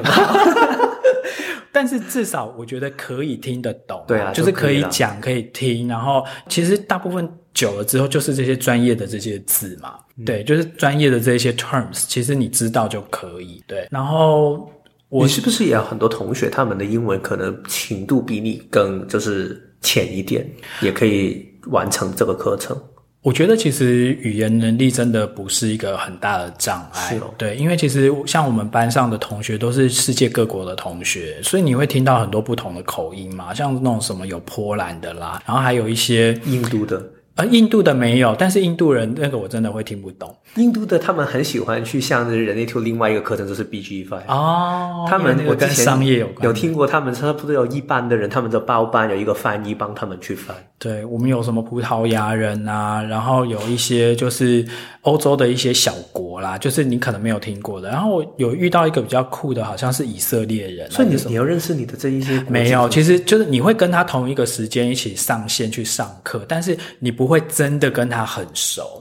[1.82, 13.88] 但是至少我觉得可以听得懂，对啊，就是可以讲可以听，然后其实大部分久了之后就是这些专业的这些字嘛，嗯、对，就是专业的这些 terms，其实你知道就可以，对。
[13.90, 14.70] 然后
[15.08, 20.48] 我你是不是也有很多同学，他们的英文可能程度比你更就是浅一点，
[20.82, 22.80] 也可以完成这个课程？
[23.22, 37.00] 我觉得其实语言能力真的不是一个很大的障碍，对，因为其实像我们班上的同学都是世界各国的同学，所以你会听到很多不同的口音嘛，像那种什么有波兰的啦，然后还有一些印度的。
[37.34, 40.34] 呃，印度的没有，但是印度人那个我真的会听不懂。
[40.56, 45.06] 印度的他们很喜欢去上人类图另外一个课程，就是 BG Five 哦。
[45.08, 50.54] 他们我跟商业有关，有听过他们差不多有一半的人，他们的包班有一个翻译帮他们去翻。
[50.78, 54.66] 对，我们有什么葡萄牙人啊，然后有一些就是
[55.02, 57.88] 欧洲的一些小国啦，就是你可能没有听过的。
[57.88, 69.00] 然后我有遇到一个比较酷的，好像是以色列人，所以你你要认识你的这一些没有，其实就是你会跟他同一个时间一起上线去上课，但是你不不会真的跟他很熟。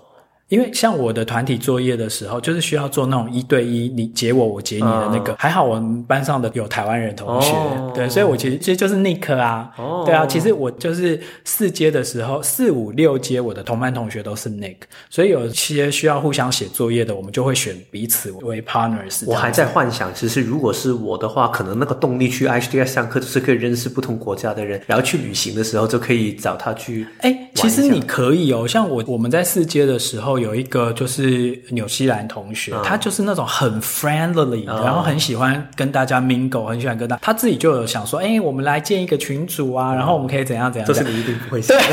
[0.52, 5.32] 因为像我的团体作业的时候，就是需要做那种一对一，你解我，我解你的那个。
[5.32, 10.06] Uh, 还好我们班上的有台湾人同学，oh, 对，所以我其实其实就是 Nick 啊，oh.
[10.06, 14.76] 对啊，其实我就是四阶的时候，四五六阶我的同班同学都是 Nick，
[15.10, 19.24] 所以有些需要互相写作业的，我们就会选彼此为 partners。
[19.28, 27.08] 我还在幻想，其实如果是我的话，可能那个动力去 HDS 上课就是可以认识不同国家的人，然后去旅行的时候就可以找他去。
[27.20, 30.41] 哎，其实你可以哦，像我我们在四阶的时候。
[30.42, 40.88] 有一个就是纽西兰同学，嗯、他就是那种很 friendly，、嗯、然后很喜欢跟大家 mingle，很喜欢跟大家，他自己就有想说，哎、欸，我们来建一个群组啊，然后我们可以怎样怎样。
[40.88, 41.78] 这是你一定不会想。
[41.78, 41.86] 对，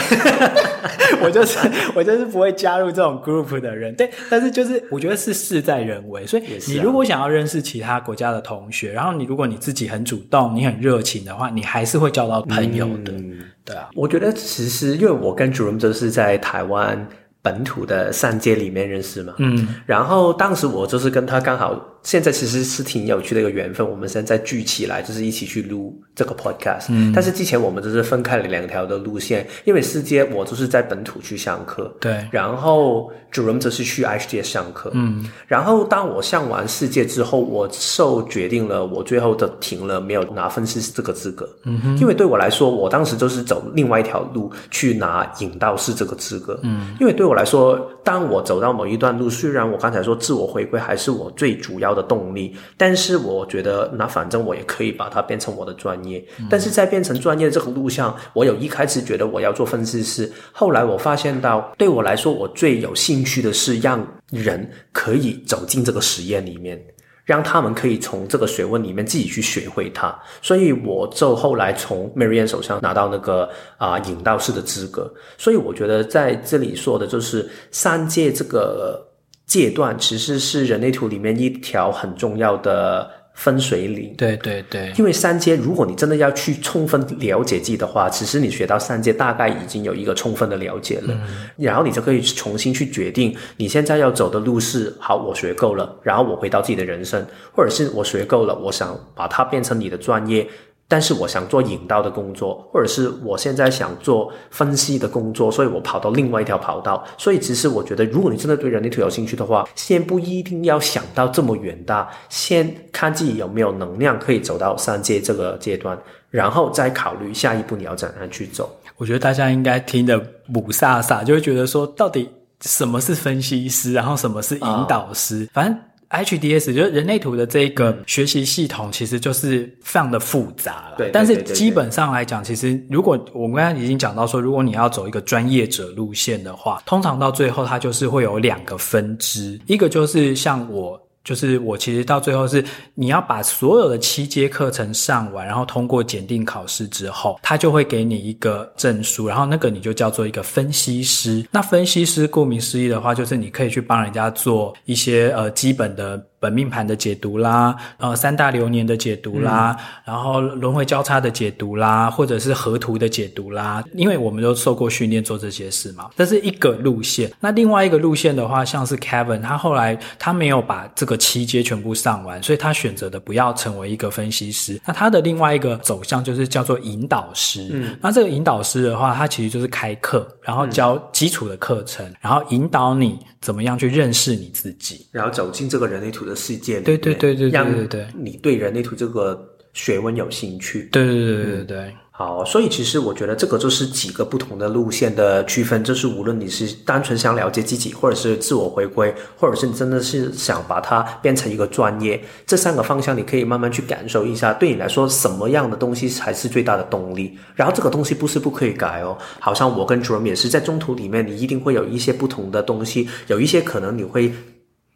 [1.22, 1.58] 我就是
[1.94, 3.94] 我就是不会加入这种 group 的人。
[3.94, 13.12] 对，但是就是我觉得是事在人为，所以你如果想要认识其他国家的同学，然后你如果你自己很主动，你很热情的话，你还是会交到朋友的。
[13.12, 17.06] 嗯、对啊，我觉得其实因为我跟 Jerome 就是在台湾。
[17.42, 21.78] 本土的三街里面认识嘛，嗯，然后当时我就是跟他刚好。
[22.02, 26.86] 现在其实是挺有趣的一个缘分，我们现在聚起来就是一起去录这个 podcast。
[26.88, 56.24] 嗯，但是之前我们就是分开了两条的路线，因为世界我就是在本土去上课，对，然后 Jerome 则是去 HDS 上课，嗯，然后当我上完世界之后，我受决定了，我最后的停了，没有拿分析师这个资格，嗯哼，因为对我来说，我当时就是走另外一条路去拿引导师这个资格，嗯，因为对我来说，当我走到某一段路，虽然我刚才说自我回归还是我最主要的动力，但是我觉得那反正我也可以把它变成我的专业。
[56.38, 66.78] 嗯、但是在变成专业这个路上，我有一开始觉得我要做分析师，后来我发现到对我来说，我最有兴趣的是让人可以走进这个实验里面，
[67.24, 70.16] 让他们可以从这个学问里面自己去学会它。
[70.42, 75.12] 所以我就后来从 Marianne 手上拿到那个啊、呃、引导师的资格。
[75.36, 79.07] 所以我觉得在这里说的就是三界这个。
[79.48, 84.14] 阶段其实是人类图里面一条很重要的分水岭。
[84.16, 100.46] 对对对，因为三阶，如果你真的要去充分了解自己的话，其实你学到三阶大概已经有一个充分的了解了，嗯、然后你就可以重新去决定你现在要走的路是：好，我学够了，然后我回到自己的人生，或者是我学够了，我想把它变成你的专业。
[100.90, 107.04] 但是我想做引导的工作，或者是我现在想做分析的工作，所以我跑到另外一条跑道。
[107.18, 115.98] 所以其实我觉得，如果你真的对人力图有兴趣的话，先不一定要想到这么远大，先看自己有没有能量可以走到三阶这个阶段，
[116.30, 118.74] 然后再考虑下一步你要怎样去走。
[118.96, 120.18] 我觉得大家应该听得
[120.54, 122.26] 雾煞煞，就会觉得说，到底
[122.62, 125.78] 什么是分析师，然后什么是引导师，啊、反正。
[126.10, 130.96] HDS 就是人类图的这个学习系统，其实就是非常的复杂了。
[130.96, 141.00] 对，但是基本上来讲，其实如果我们刚才已经讲到说，如果你要走一个专业者路线的话，通常到最后它就是会有两个分支，一个就是像我。
[141.28, 142.64] 就是我其实到最后是
[142.94, 151.46] 你要把所有的七阶课程上完，然后通过检定考试之后，他就会给你一个证书，然后那个你就叫做一个分析师。
[151.50, 156.18] 那分析师顾名思义的话，就是你可以去帮人家做一些呃基本的。
[156.40, 167.30] 本命盘的解读啦，呃，三大流年的解读啦，嗯、然后轮回交叉的解读啦，或者是河图的解读啦，因为我们都受过训练做这些事嘛，这是一个路线。
[167.40, 174.80] 那另外一个路线的话，像是 Kevin，他后来他没有把这个七阶全部上完，所以他选择的不要成为一个分析师。
[174.86, 177.68] 那他的另外一个走向就是叫做引导师。
[177.72, 187.66] 嗯，那这个引导师的话，他其实就是开课，然后教基础的课程，嗯、然后引导你怎么样去认识你自己，然后走进这个人类图的世界，对对对对让
[188.14, 189.40] 你对人类图这个
[189.72, 191.94] 学问有兴趣，对对对对对对。
[192.10, 207.38] 好，所以其实我觉得这个就是几个不同的路线的区分，就是无论你是单纯想了解自己，或者是自我回归，或者是你真的是想把它变成一个专业，这三个方向你可以慢慢去感受一下，对你来说什么样的东西才是最大的动力。
[207.54, 214.32] 然后这个东西不是不可以改哦，好像我跟 Jerome 也是在中途里面，你一定会有一些不同的东西，有一些可能你会。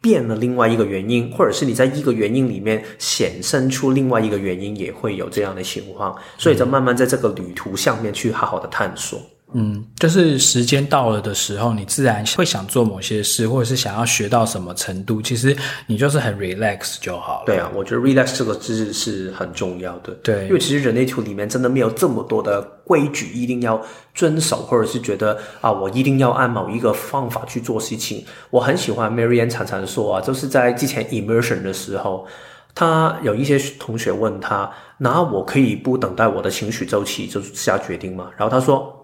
[0.03, 9.21] 变了另外一个原因，或者是你在一个原因里面显生出另外一个原因，也会有这样的情况，所以在慢慢在这个旅途上面去好好的探索。
[9.55, 17.45] 嗯，就是时间到了的时候，你自然会想做某些事，或者是想要学到什么程度，其实你就是很 relax 就好了。
[17.45, 20.11] 对啊，我觉得 relax 这个字是很重要的。
[20.23, 23.79] 对，因为其实人类图里面真的没有这么多的规矩一定要
[24.15, 28.25] 遵守，或者是觉得啊，我一定要按某一个方法去做事情。
[28.49, 32.25] 我很喜欢 Marianne 常常说啊，就是在之前 immersion 的时候，
[32.73, 38.31] 他有一些同学问他，那我可以不等待我的情绪周期就下决定吗？
[38.35, 38.99] 然后他说。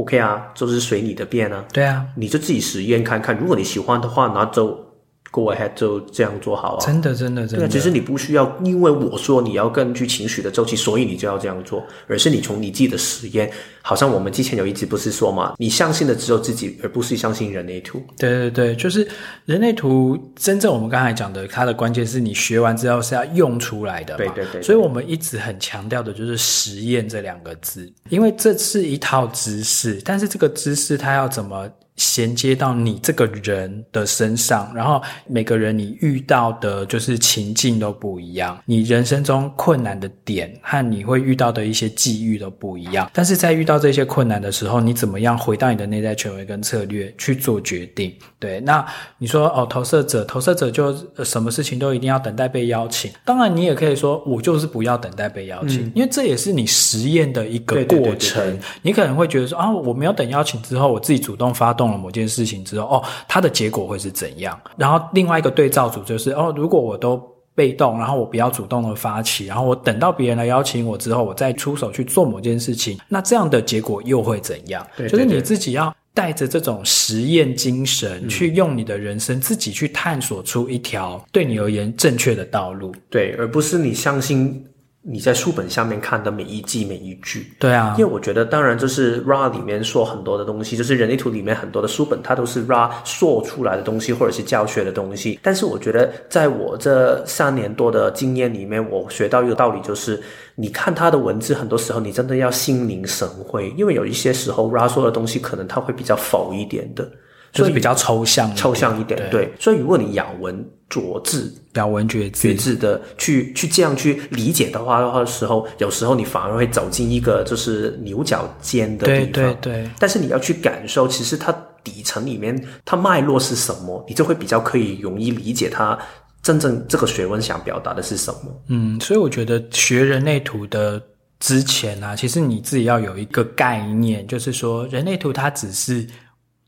[0.00, 1.64] OK 啊，就是随你的便啊。
[1.72, 4.89] 对啊，你就自己实验看看，如果你喜欢的话，那就。
[5.32, 6.84] Go ahead，就这样做好啊！
[6.84, 7.68] 真的，真的，真的。
[7.68, 13.48] 其实你不需要，因为我说你要根据情绪的周期，所以你就要这样做，而是你从你自己的实验，
[13.80, 18.02] 好像我们之前有一集不是说嘛，你相信的只有自己，而不是相信人类图。
[18.18, 19.06] 对对对，就是
[19.44, 20.18] 人类图。
[20.34, 24.18] 真正我们刚才讲的，它的关键是你学完之后是要用出来的嘛。
[24.18, 24.62] 对对对，对。
[24.62, 31.70] 所以我们一直很强调的就是实验这两个字，因为这是一套知识，但是这个知识它要怎么？
[32.00, 43.10] 衔接到你这个人的身上，然后每个人你遇到的就是情境都不一样，你人生中困难的点和你会遇到的一些际遇都不一样。
[43.12, 48.10] 但是在遇到这些困难的时候，你怎么样回到你的内在权威跟策略去做决定？
[48.38, 48.82] 对，那
[49.18, 53.12] 你说哦，投射者，投射者就什么事情都一定要等待被邀请。
[53.26, 57.98] 当然，你也可以说我就是不要等待被邀请，嗯，因为这也是你实验的一个过程。
[57.98, 58.60] 对对对对对。
[58.80, 61.89] 你可能会觉得说啊，我没有等邀请之后，我自己主动发动。
[61.98, 64.60] 某件事情之后，哦，它的结果会是怎样？
[64.76, 67.20] 然后另外一个对照组就是，哦，如果我都
[67.54, 74.86] 被动，然后我不要主动的发起，然后我等到别人来邀请我之后，我再出手去做某件事情，那这样的结果又会怎样？
[74.96, 84.64] 对对对，就是你自己要带着这种实验精神，去用你的人生自己去探索出一条对你而言正确的道路，对，而不是你相信。
[85.02, 95.40] 你在书本下面看的每一季每一句，对啊，因为我觉得，当然就是 Ra 里面说很多的东西，就是人类图里面很多的书本，它都是 Ra 说出来的东西，或者是教学的东西。
[95.42, 100.20] 但是我觉得，在我这三年多的经验里面，我学到一个道理，就是
[100.54, 107.10] 你看他的文字，很多时候你真的要心领神会，因为有一些时候 Ra 说的东西，可能他会比较否一点的。
[107.52, 109.46] 就是比较抽象，抽象一点，对。
[109.46, 119.32] 对，所以如果你咬文嚼字，咬文嚼字，字的去去这样去理解的话的话的时候，有时候你反而会走进一个就是牛角尖的地方。
[119.32, 119.90] 对对对。
[120.00, 121.50] 但是你要去感受，其实它
[121.84, 125.96] 底层里面它脉络是什么，你就会比较可以容易理解它
[126.42, 128.62] 真正这个学问想表达的是什么。
[128.66, 131.00] 嗯，所以我觉得学人类图的
[131.38, 136.04] 之前啊，其实你自己要有一个概念，就是说人类图它只是。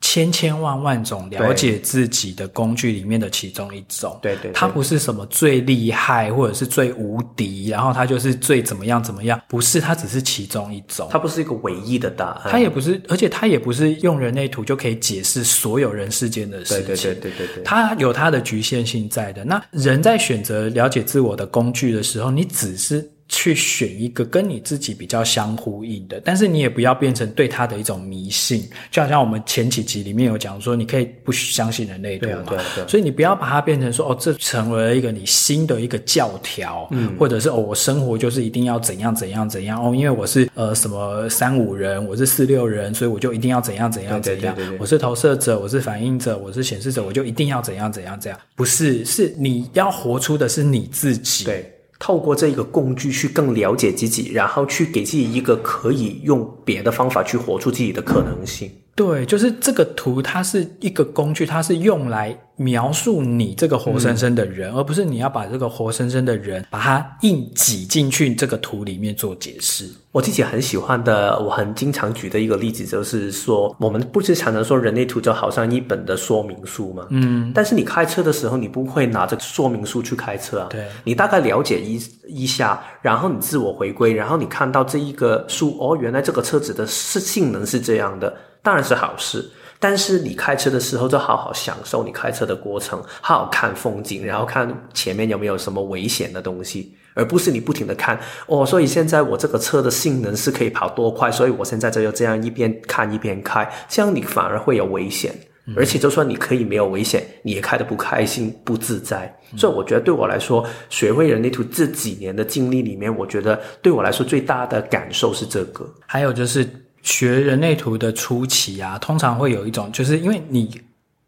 [0.03, 19.44] 千千万万种了解自己的工具里面的其中一种，对对，对，它不是什么最厉害或者是最无敌，然后它就是最怎么样怎么样，不是，它只是其中一种，它不是一个唯一的答案，它也不是，而且它也不是用人类图就可以解释所有人世间的事情，对对对对对，它有它的局限性在的。
[19.44, 23.09] 那人在选择了解自我的工具的时候，你只是。
[23.33, 51.72] 去选一个跟你自己比较相呼应的，但是你也不要变成对他的一种迷信，就好像我们前几集里面有讲说，你可以不相信人类图嘛，对啊，对啊，所以你不要把它变成说，哦，这成为了一个你新的一个教条，嗯，或者是哦，我生活就是一定要怎样怎样怎样哦，因为我是呃什么三五人，我是四六人，所以我就一定要怎样怎样怎样，我是投射者，我是反映者，我是显示者，我就一定要怎样怎样怎样，不是，是你要活出的是你自己，对。
[52.05, 58.68] 透过这个工具去更了解自己，然后去给自己一个可以用别的方法去活出自己的可能性。
[58.95, 69.88] 对，就是这个图，它是一个工具，它是用来描述你这个活生生的人，嗯，而不是你要把这个活生生的人把它硬挤进去这个图里面做解释。
[70.11, 77.07] 我自己很喜欢的，我很经常举的一个例子就是说，我们不是常常说人类图就好像一本的说明书吗？
[77.09, 80.66] 嗯，但是你开车的时候，你不会拿着说明书去开车啊。
[80.68, 88.30] 对，你大概了解一一下，然后你自我回归，然后你看到这一个书，哦，原来这个车子的是性能是这样的。
[88.63, 89.51] 当然是好事，
[89.81, 98.65] 但是你开车的时候就好好享受你开车的过程，好好看风景，然后看前面有没有什么危险的东西，而不是你不停的看哦。
[98.65, 105.35] 所以现在我这个车的性能是可以跑多快，所以我现在就要这样一边看一边开，这样你反而会有危险。
[105.77, 109.33] 而且就算你可以没有危险，你也开得不开心、不自在。
[109.57, 115.89] 所以我觉得对我来说，学会人类图这几年的经历里面，我觉得对我来说最大的感受是这个。
[116.07, 116.69] 还有就是。
[117.03, 120.80] 学人类图的初期啊，通常会有一种，就是因为你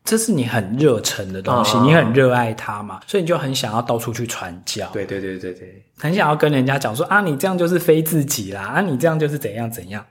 [0.04, 4.88] 这是你很热忱的东西，哦、你很热爱它嘛，所以你就很想要到处去传教。
[4.92, 10.04] 对对对对对，很想要跟人家讲说啊，你这样就是非自己啦，啊，你这样就是怎样怎样。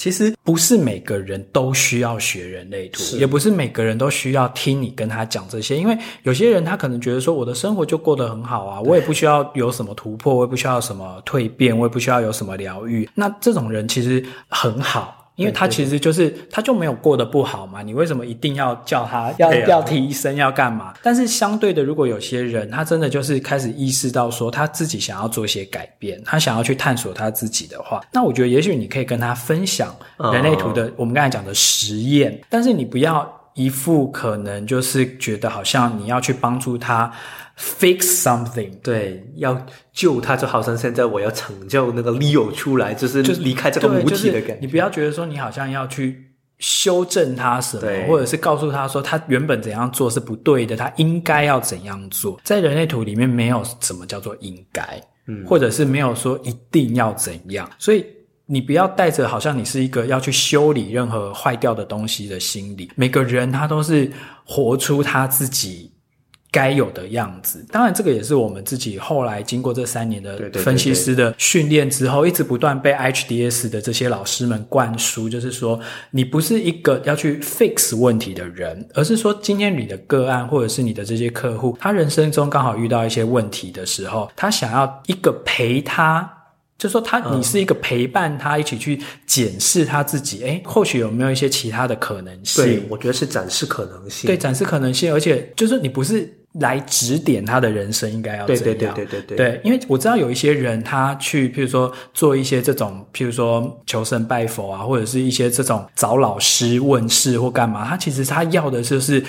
[0.00, 13.06] 其实不是每个人都需要学人类图，也不是每个人都需要听你跟他讲这些，因为有些人他可能觉得说，我的生活就过得很好啊，我也不需要有什么突破，我也不需要什么蜕变，我也不需要有什么疗愈。
[13.14, 15.19] 那这种人其实很好。
[15.40, 20.92] 因为他其实就是，他就没有过得不好嘛，你为什么一定要叫他要要提升要干嘛？
[21.02, 29.94] 但是相对的，如果有些人他真的就是开始意识到说他自己想要做一些改变，他想要去探索他自己的话，那我觉得也许你可以跟他分享
[30.32, 33.39] 人类图的我们刚才讲的实验，但是你不要。
[33.64, 37.12] 一副可能就是觉得好像你要去帮助他
[37.58, 44.58] fix something，对，要救他，就好像现在我要拯救那个 Leo 出来，就是就离开这个母体的感觉。
[44.60, 52.40] 你不要觉得说你好像要去修正他什么，或者是告诉他说他原本怎样做是不对的，他应该要怎样做。
[52.44, 54.82] 在人类图里面没有什么叫做应该，
[55.26, 58.04] 嗯，或者是没有说一定要怎样，所以。
[58.50, 62.90] 你不要带着好像你是一个要去修理任何坏掉的东西的心理。
[62.96, 64.10] 每个人他都是
[64.44, 65.92] 活出他自己
[66.50, 67.64] 该有的样子。
[67.70, 75.78] 当然，这个也是我们自己后来经过这三年的分析师的训练之后，一直不断被 HDS 的这些老师们灌输，就是说，
[76.10, 86.38] 你不是一个要去 fix 问题的人，而是说，今天你的个案或者是你的这些客户，他人生中刚好遇到一些问题的时候，他想要一个陪他。
[86.80, 92.64] 就说他，你是一个陪伴他一起去检视他自己，诶，或许有没有一些其他的可能性？
[92.64, 94.26] 对，我觉得是展示可能性。
[94.26, 98.64] 对，展示可能性，而且就是你不是来指点他的人生应该要怎样？
[98.64, 99.36] 对对对对对对。
[99.36, 109.22] 对，因为我知道有一些人，他去，譬如说做一些这种，譬如说求神拜佛啊，或者是一些这种找老师问事或干嘛，他其实他要的就是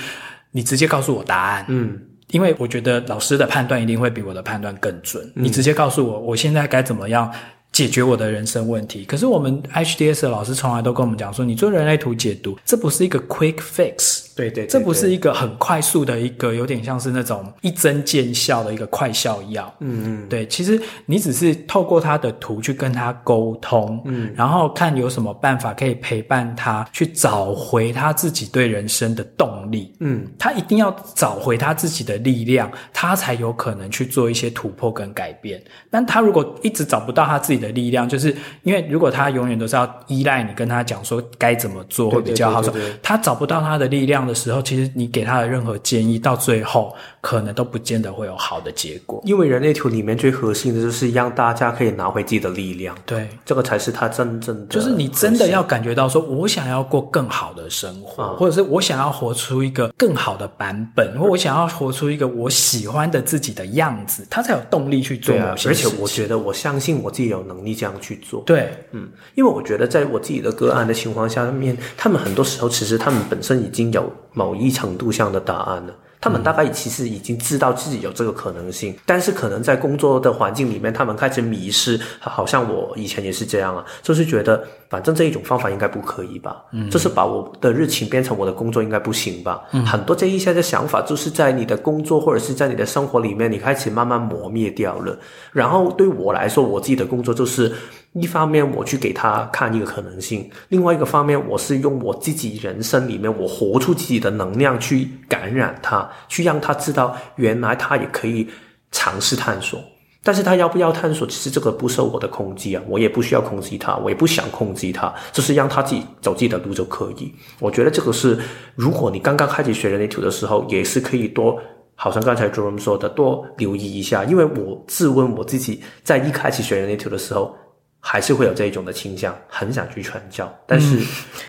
[0.51, 1.65] 你直接告诉我答案。
[1.67, 1.99] 嗯。
[2.31, 5.31] 因为我觉得老师的判断一定会比我的判断更准。
[5.35, 7.31] 你直接告诉我，我现在该怎么样
[7.71, 9.05] 解决我的人生问题。
[9.05, 19.73] 可是我们 HDS 的老师从来都跟我们讲说，你做人类图解读，这不是一个 quick fix，对对，对，对，这不是一个很快速的一个，有点像是那种一针见效的一个快效药。
[19.79, 29.93] 嗯嗯，对，其实你只是透过他的图去跟他沟通，嗯，然后看有什么办法可以陪伴他去找回他自己对人生的动力。
[29.99, 35.61] 嗯，他一定要找回他自己的力量，他才有可能去做一些突破跟改变。
[35.89, 49.21] 但他如果一直找不到他自己的力量，就是因为如果他永远都是要依赖你跟他讲说该怎么做会比较好，说他找不到他的力量的时候，其实你给他的任何建议，到最后可能都不见得会有好的结果。
[49.25, 54.65] 因为人类图里面最核心的就是让大家可以拿回自己的力量，对，这个才是他真正的。
[54.67, 65.35] 就是你真的要感觉到说，我想要过更好的生活，嗯，或者是我想要活出一个更好的版本，或我想要活出一个我喜欢的自己的样子，他才有动力去做。
[65.65, 68.43] 而且我觉得，我相信我自己有能力这样去做。
[68.45, 75.93] 对，嗯，因为我觉得在我自己的个案的情况下面，他们很多时候其实他们本身已经有某一程度上的答案了。
[76.23, 81.99] 他们大概其实已经知道自己有这个可能性，但是可能在工作的环境里面，他们开始迷失。
[82.19, 89.63] 好像我以前也是这样啊，就是觉得反正这一种方法应该不可以吧，嗯，就是把我的热情变成我的工作应该不行吧。
[89.71, 95.17] 嗯，很多这一些的想法，就是在你的工作或者是在你的生活里面，你开始慢慢磨灭掉了。
[95.51, 97.71] 然后对我来说，我自己的工作就是。
[98.13, 108.45] 一方面我去给他看一个可能性，另外一个方面我是用我自己人生里面我活出自己的能量去感染他，去让他知道原来他也可以
[108.91, 109.79] 尝试探索。
[110.23, 117.33] 但是他要不要探索，其实这个不受我的控制啊，我也不需要控制他，我也不想控制他，就是让他自己走自己的路就可以。
[117.59, 118.37] 我觉得这个是，
[118.75, 121.57] 如果你刚刚开始学人类图的时候，也是可以多，
[121.95, 127.55] 好像刚才 Jerome 说的，多留意一下，因为我自问我自己在一开始学人类图的时候。
[128.03, 130.51] 还是会有这一种的倾向，很想去传教。
[130.65, 130.97] 但是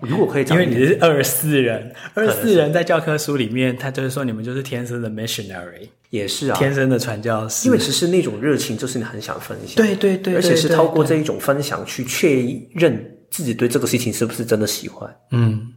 [0.02, 7.66] 如果可以找，因为你是二四人，二四人在教科书里面，他就是说你们就是天生的 missionary，也是啊，天生的传教士。
[7.66, 12.44] 因为其实那种热情就是你很想分享，对对对，而且是透过这一种分享去确
[12.74, 15.10] 认自己对这个事情是不是真的喜欢。
[15.30, 15.72] 嗯，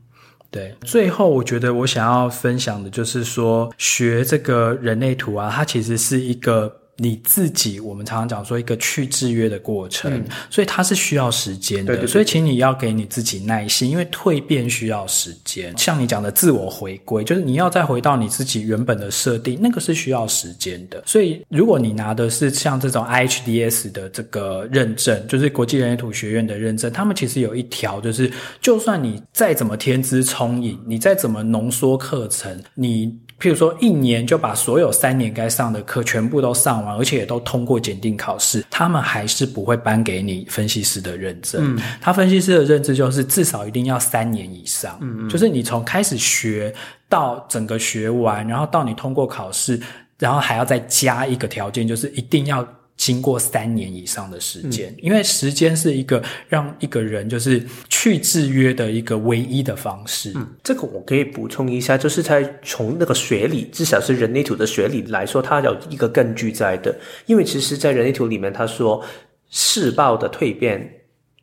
[0.51, 0.75] 对。
[0.81, 6.81] 最后，我觉得我想要分享的就是说，学这个人类图啊，它其实是一个。
[6.97, 11.87] 你自己，我们常常讲说一个去制约的过程，嗯、所以它是需要时间的。
[11.87, 15.77] 对对对对，所以，请你要给你自己耐心，因为蜕变需要时间。
[15.77, 21.03] 像你讲的自我回归，就是你要再回到你自己原本的设定，那个是需要时间的。
[21.05, 28.31] 所以，如果你拿的是像这种 IHDS 的这个认证，就是国际人类图学院的认证，他们其实有一条，就是
[28.61, 33.13] 就算你再怎么天资聪颖，你再怎么浓缩课程，你。
[33.39, 41.75] 譬如说一年就把所有三年该上的课全部都上完，而且也都通过检定考试，他们还是不会颁给你分析师的认证。
[41.75, 44.97] 嗯，他分析师的认知就是至少一定要三年以上。
[45.01, 46.73] 嗯，就是你从开始学
[47.09, 49.79] 到整个学完，然后到你通过考试，
[50.17, 52.65] 然后还要再加一个条件，就是一定要。
[52.97, 60.31] 经过三年以上的时间，嗯，因为时间是一个让一个人就是去制约的一个唯一的方式。
[60.35, 66.97] 嗯，这个我可以补充一下，就是在从那个学理，至少是人类图的学理来说，它有一个根据在的。
[67.25, 69.03] 因为其实，在人类图里面，他说
[69.49, 70.89] 细胞的蜕变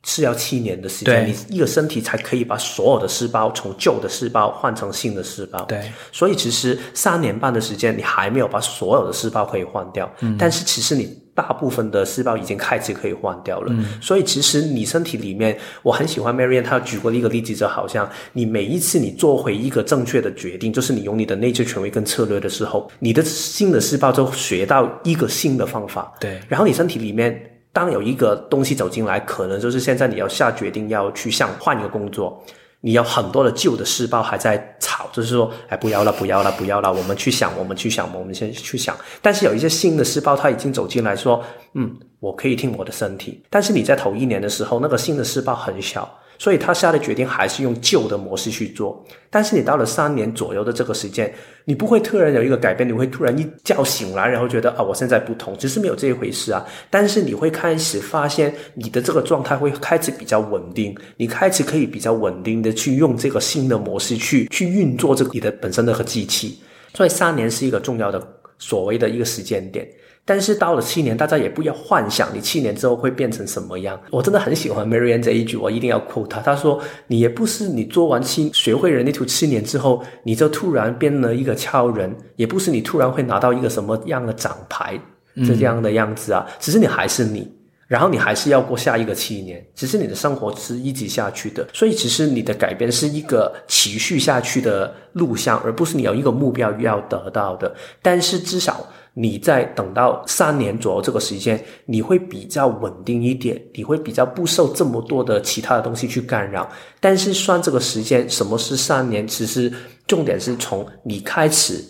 [0.05, 5.63] 是要七年的时间，你一个身体才可以把所有的细胞从旧的细胞换成新的细胞。
[5.67, 10.11] 对，所以其实三年半的时间，你还没有把所有的细胞可以换掉。
[10.21, 11.22] 嗯，但是其实你。
[11.35, 27.41] 大部分的细胞已经开始可以换掉了，嗯，所以其实你身体里面，我很喜欢 Marianne 她举过的一个例子，就好像你每一次你做回一个正确的决定，就是你用你的内在权威跟策略的时候，你的新的细胞就学到一个新的方法，对，然后你身体里面
[27.73, 32.43] 当有一个东西走进来，可能就是现在你要下决定要去想换一个工作。
[32.83, 38.95] 你有很多的旧的细胞还在吵，就是说，哎，不要了，不要了，不要了，我们去想，我们去想，我们先去想。
[39.23, 41.43] 但是有一些新的细胞，它已经走进来说，
[41.75, 43.43] 嗯，我可以听我的身体。
[43.49, 46.19] 但是你在头一年的时候，那个新的细胞很小。
[46.43, 51.33] 所以他下的决定还是用旧的模式去做，但是你到了三年左右的这个时间，
[51.65, 56.67] 你不会突然有一个改变，你会突然一觉醒来，然后觉得啊，我现在不同，其实没有这一回事啊。
[56.91, 66.59] 但是你会开始发现你的这个状态会开始比较稳定，你开始可以比较稳定的去用这个新的模式去去运作这个你的本身的个机器。
[66.93, 68.21] 所以三年是一个重要的
[68.59, 69.89] 所谓的一个时间点。
[70.25, 74.01] 但是到了七年，大家也不要幻想你七年之后会变成什么样。
[74.11, 76.41] 我真的很喜欢 Marianne 这一句，我一定要 quote 他。
[76.41, 84.97] 他说：“你也不是你做完七学会人类图七年之后，你就突然变了一个超人，也不是你突然会拿到一个什么样的奖牌，
[85.45, 86.47] 这样的样子啊。
[86.61, 87.53] 只是你还是你，
[87.89, 89.67] 然后你还是要过下一个七年。
[89.75, 97.75] 只是你的生活是一直下去的，所以其实你的改变是一个持续下去的路向，而不是你有一个目标要得到的。
[98.01, 106.69] 但是至少。”你在等到三年左右这个时间，你会比较稳定一点，你会比较不受这么多的其他的东西去干扰。
[106.99, 109.29] 但是算这个时间，什么是三年？
[109.29, 109.73] 其实
[110.07, 111.85] 重点是从你开始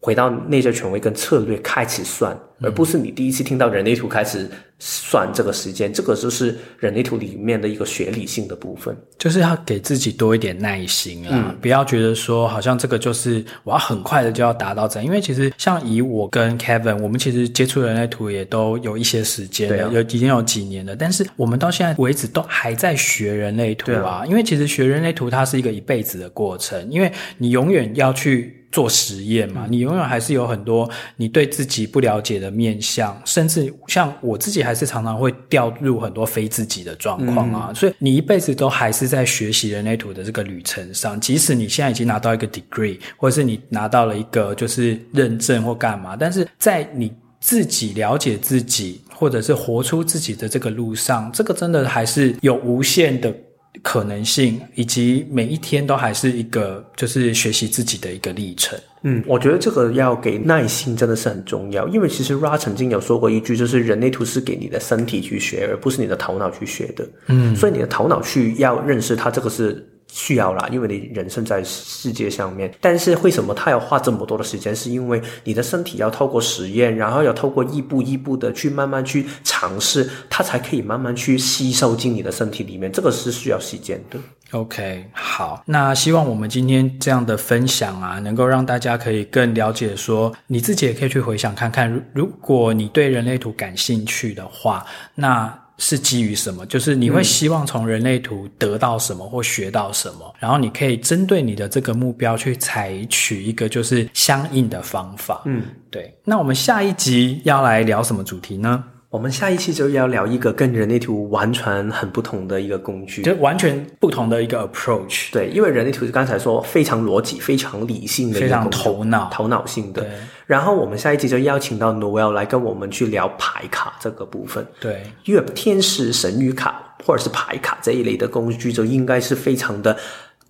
[0.00, 4.48] 回到内在权威跟策略开始算，而不是你第一次听到人类图开始。
[4.84, 53.34] 算这个时间，这个就是人类图里面的一个学理性的部分，就是要给自己多一点耐心啊，嗯，不要觉得说好像这个就是我要很快的就要达到这样，因为其实像以我跟 Kevin，我们其实接触人类图也都有一些时间了，啊，有已经有几年了，但是我们到现在为止都还在学人类图啊，啊，因为其实学人类图它是一个一辈子的过程，因为你永远要去做实验嘛，你永远还是有很多你对自己不了解的面向，甚至像我自己还是常常会掉入很多非自己的状况啊，所以你一辈子都还是在学习人类图的这个旅程上，即使你现在已经拿到一个 degree，或者是你拿到了一个就是认证或干嘛，但是在你自己了解自己，或者是活出自己的这个路上，这个真的还是有无限的。
[53.82, 58.78] 可能性，以及每一天都还是一个就是学习自己的一个历程。
[59.02, 67.08] 嗯，我觉得这个要给耐心真的是很重要，因为其实 Ra 曾经有说过一句，就是人类图是给你的身体去学，而不是你的头脑去学的。
[67.26, 69.86] 嗯，所以你的头脑去要认识它，这个是。
[70.14, 74.76] 需要啦，因为你人生在世界上面，但是为什么他要花这么多的时间？
[74.76, 82.92] 是因为你的身体要透过实验，然后要透过一步一步的去慢慢去尝试，它才可以慢慢去吸收进你的身体里面。
[82.92, 84.18] 这个是需要时间的。
[84.50, 94.84] OK，好，那希望我们今天这样的分享啊，能够让大家可以更了解说，你自己也可以去回想看看，如如果你对人类图感兴趣的话，
[95.14, 95.61] 那。
[95.78, 96.64] 是基于什么？
[96.66, 105.42] 就是你会希望从人类图得到什么或学到什么，嗯，然后你可以针对你的这个目标去采取一个就是相应的方法。
[105.44, 106.14] 嗯，对。
[106.24, 108.84] 那我们下一集要来聊什么主题呢？
[109.12, 115.30] 我们下一期就要聊一个跟人类图完全很不同的一个工具，就完全不同的一个 approach。
[115.30, 120.02] 对，因为人类图是刚才说非常逻辑、非常理性的一个，非常头脑、头脑性的。
[120.46, 124.66] 然后我们下一期就邀请到 Noelle 来跟我们去聊牌卡这个部分。
[124.80, 129.94] 对，因为天使神谕卡或者是牌卡这一类的工具，就应该是非常的。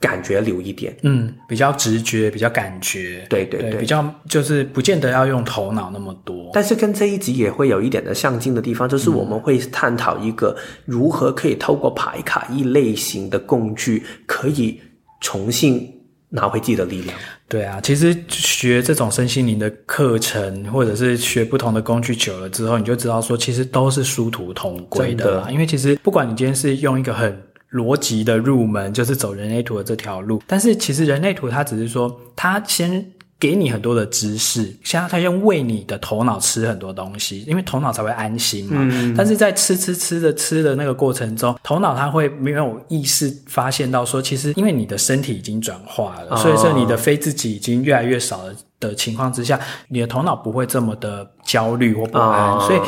[0.03, 6.51] 感觉流一点，嗯，比较直觉，比较感觉，对对对，对，比较就是不见得要用头脑那么多。
[6.53, 14.81] 但是跟这一集也会有一点的相近的地方，就是我们会探讨一个如何可以透过牌卡一类型的工具，可以
[15.21, 15.89] 重新
[16.29, 17.17] 拿回自己的力量。
[17.49, 25.49] 对啊，其实学这种身心灵的课程，或者是学不同的工具久了之后，你就知道说，其实都是殊途同归的啦。
[25.51, 27.41] 因为其实不管你今天是用一个很
[27.73, 33.05] 逻辑的入门，就是走人类图的这条路，但是其实人类图它只是说，它先。
[33.43, 38.77] 给你很多的知识，现在他用喂你的头脑吃很多东西，因为头脑才会安心嘛。
[38.79, 49.59] 嗯、但是在吃吃吃的吃的那个过程中，头脑它会没有意识发现到说，其实因为你的身体已经转化了，哦、所以说你的非自己已经越来越少了的情况之下，
[49.89, 52.81] 你的头脑不会这么的焦虑或不安，哦、所以。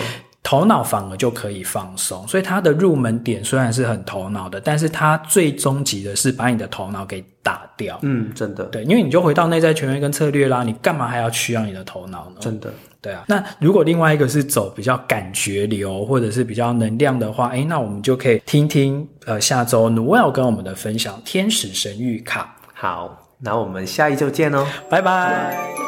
[0.44, 7.98] 头脑反而就可以放松，所以它的入门点虽然是很头脑的，但是它最终极的是把你的头脑给打掉。
[8.02, 8.64] 嗯，真的。
[8.66, 12.36] 对，因为你就回到内在权威跟策略啦，你干嘛还要需要你的头脑呢？
[12.40, 12.70] 真的。
[13.00, 13.24] 对啊。
[13.26, 22.54] 那如果另外一个是走比较感觉流或者是比较能量的话，诶，那我们就可以听听呃下周 Noelle 跟我们的分享天使神谕卡。
[22.74, 25.83] 好，那我们下一周见哦，拜拜。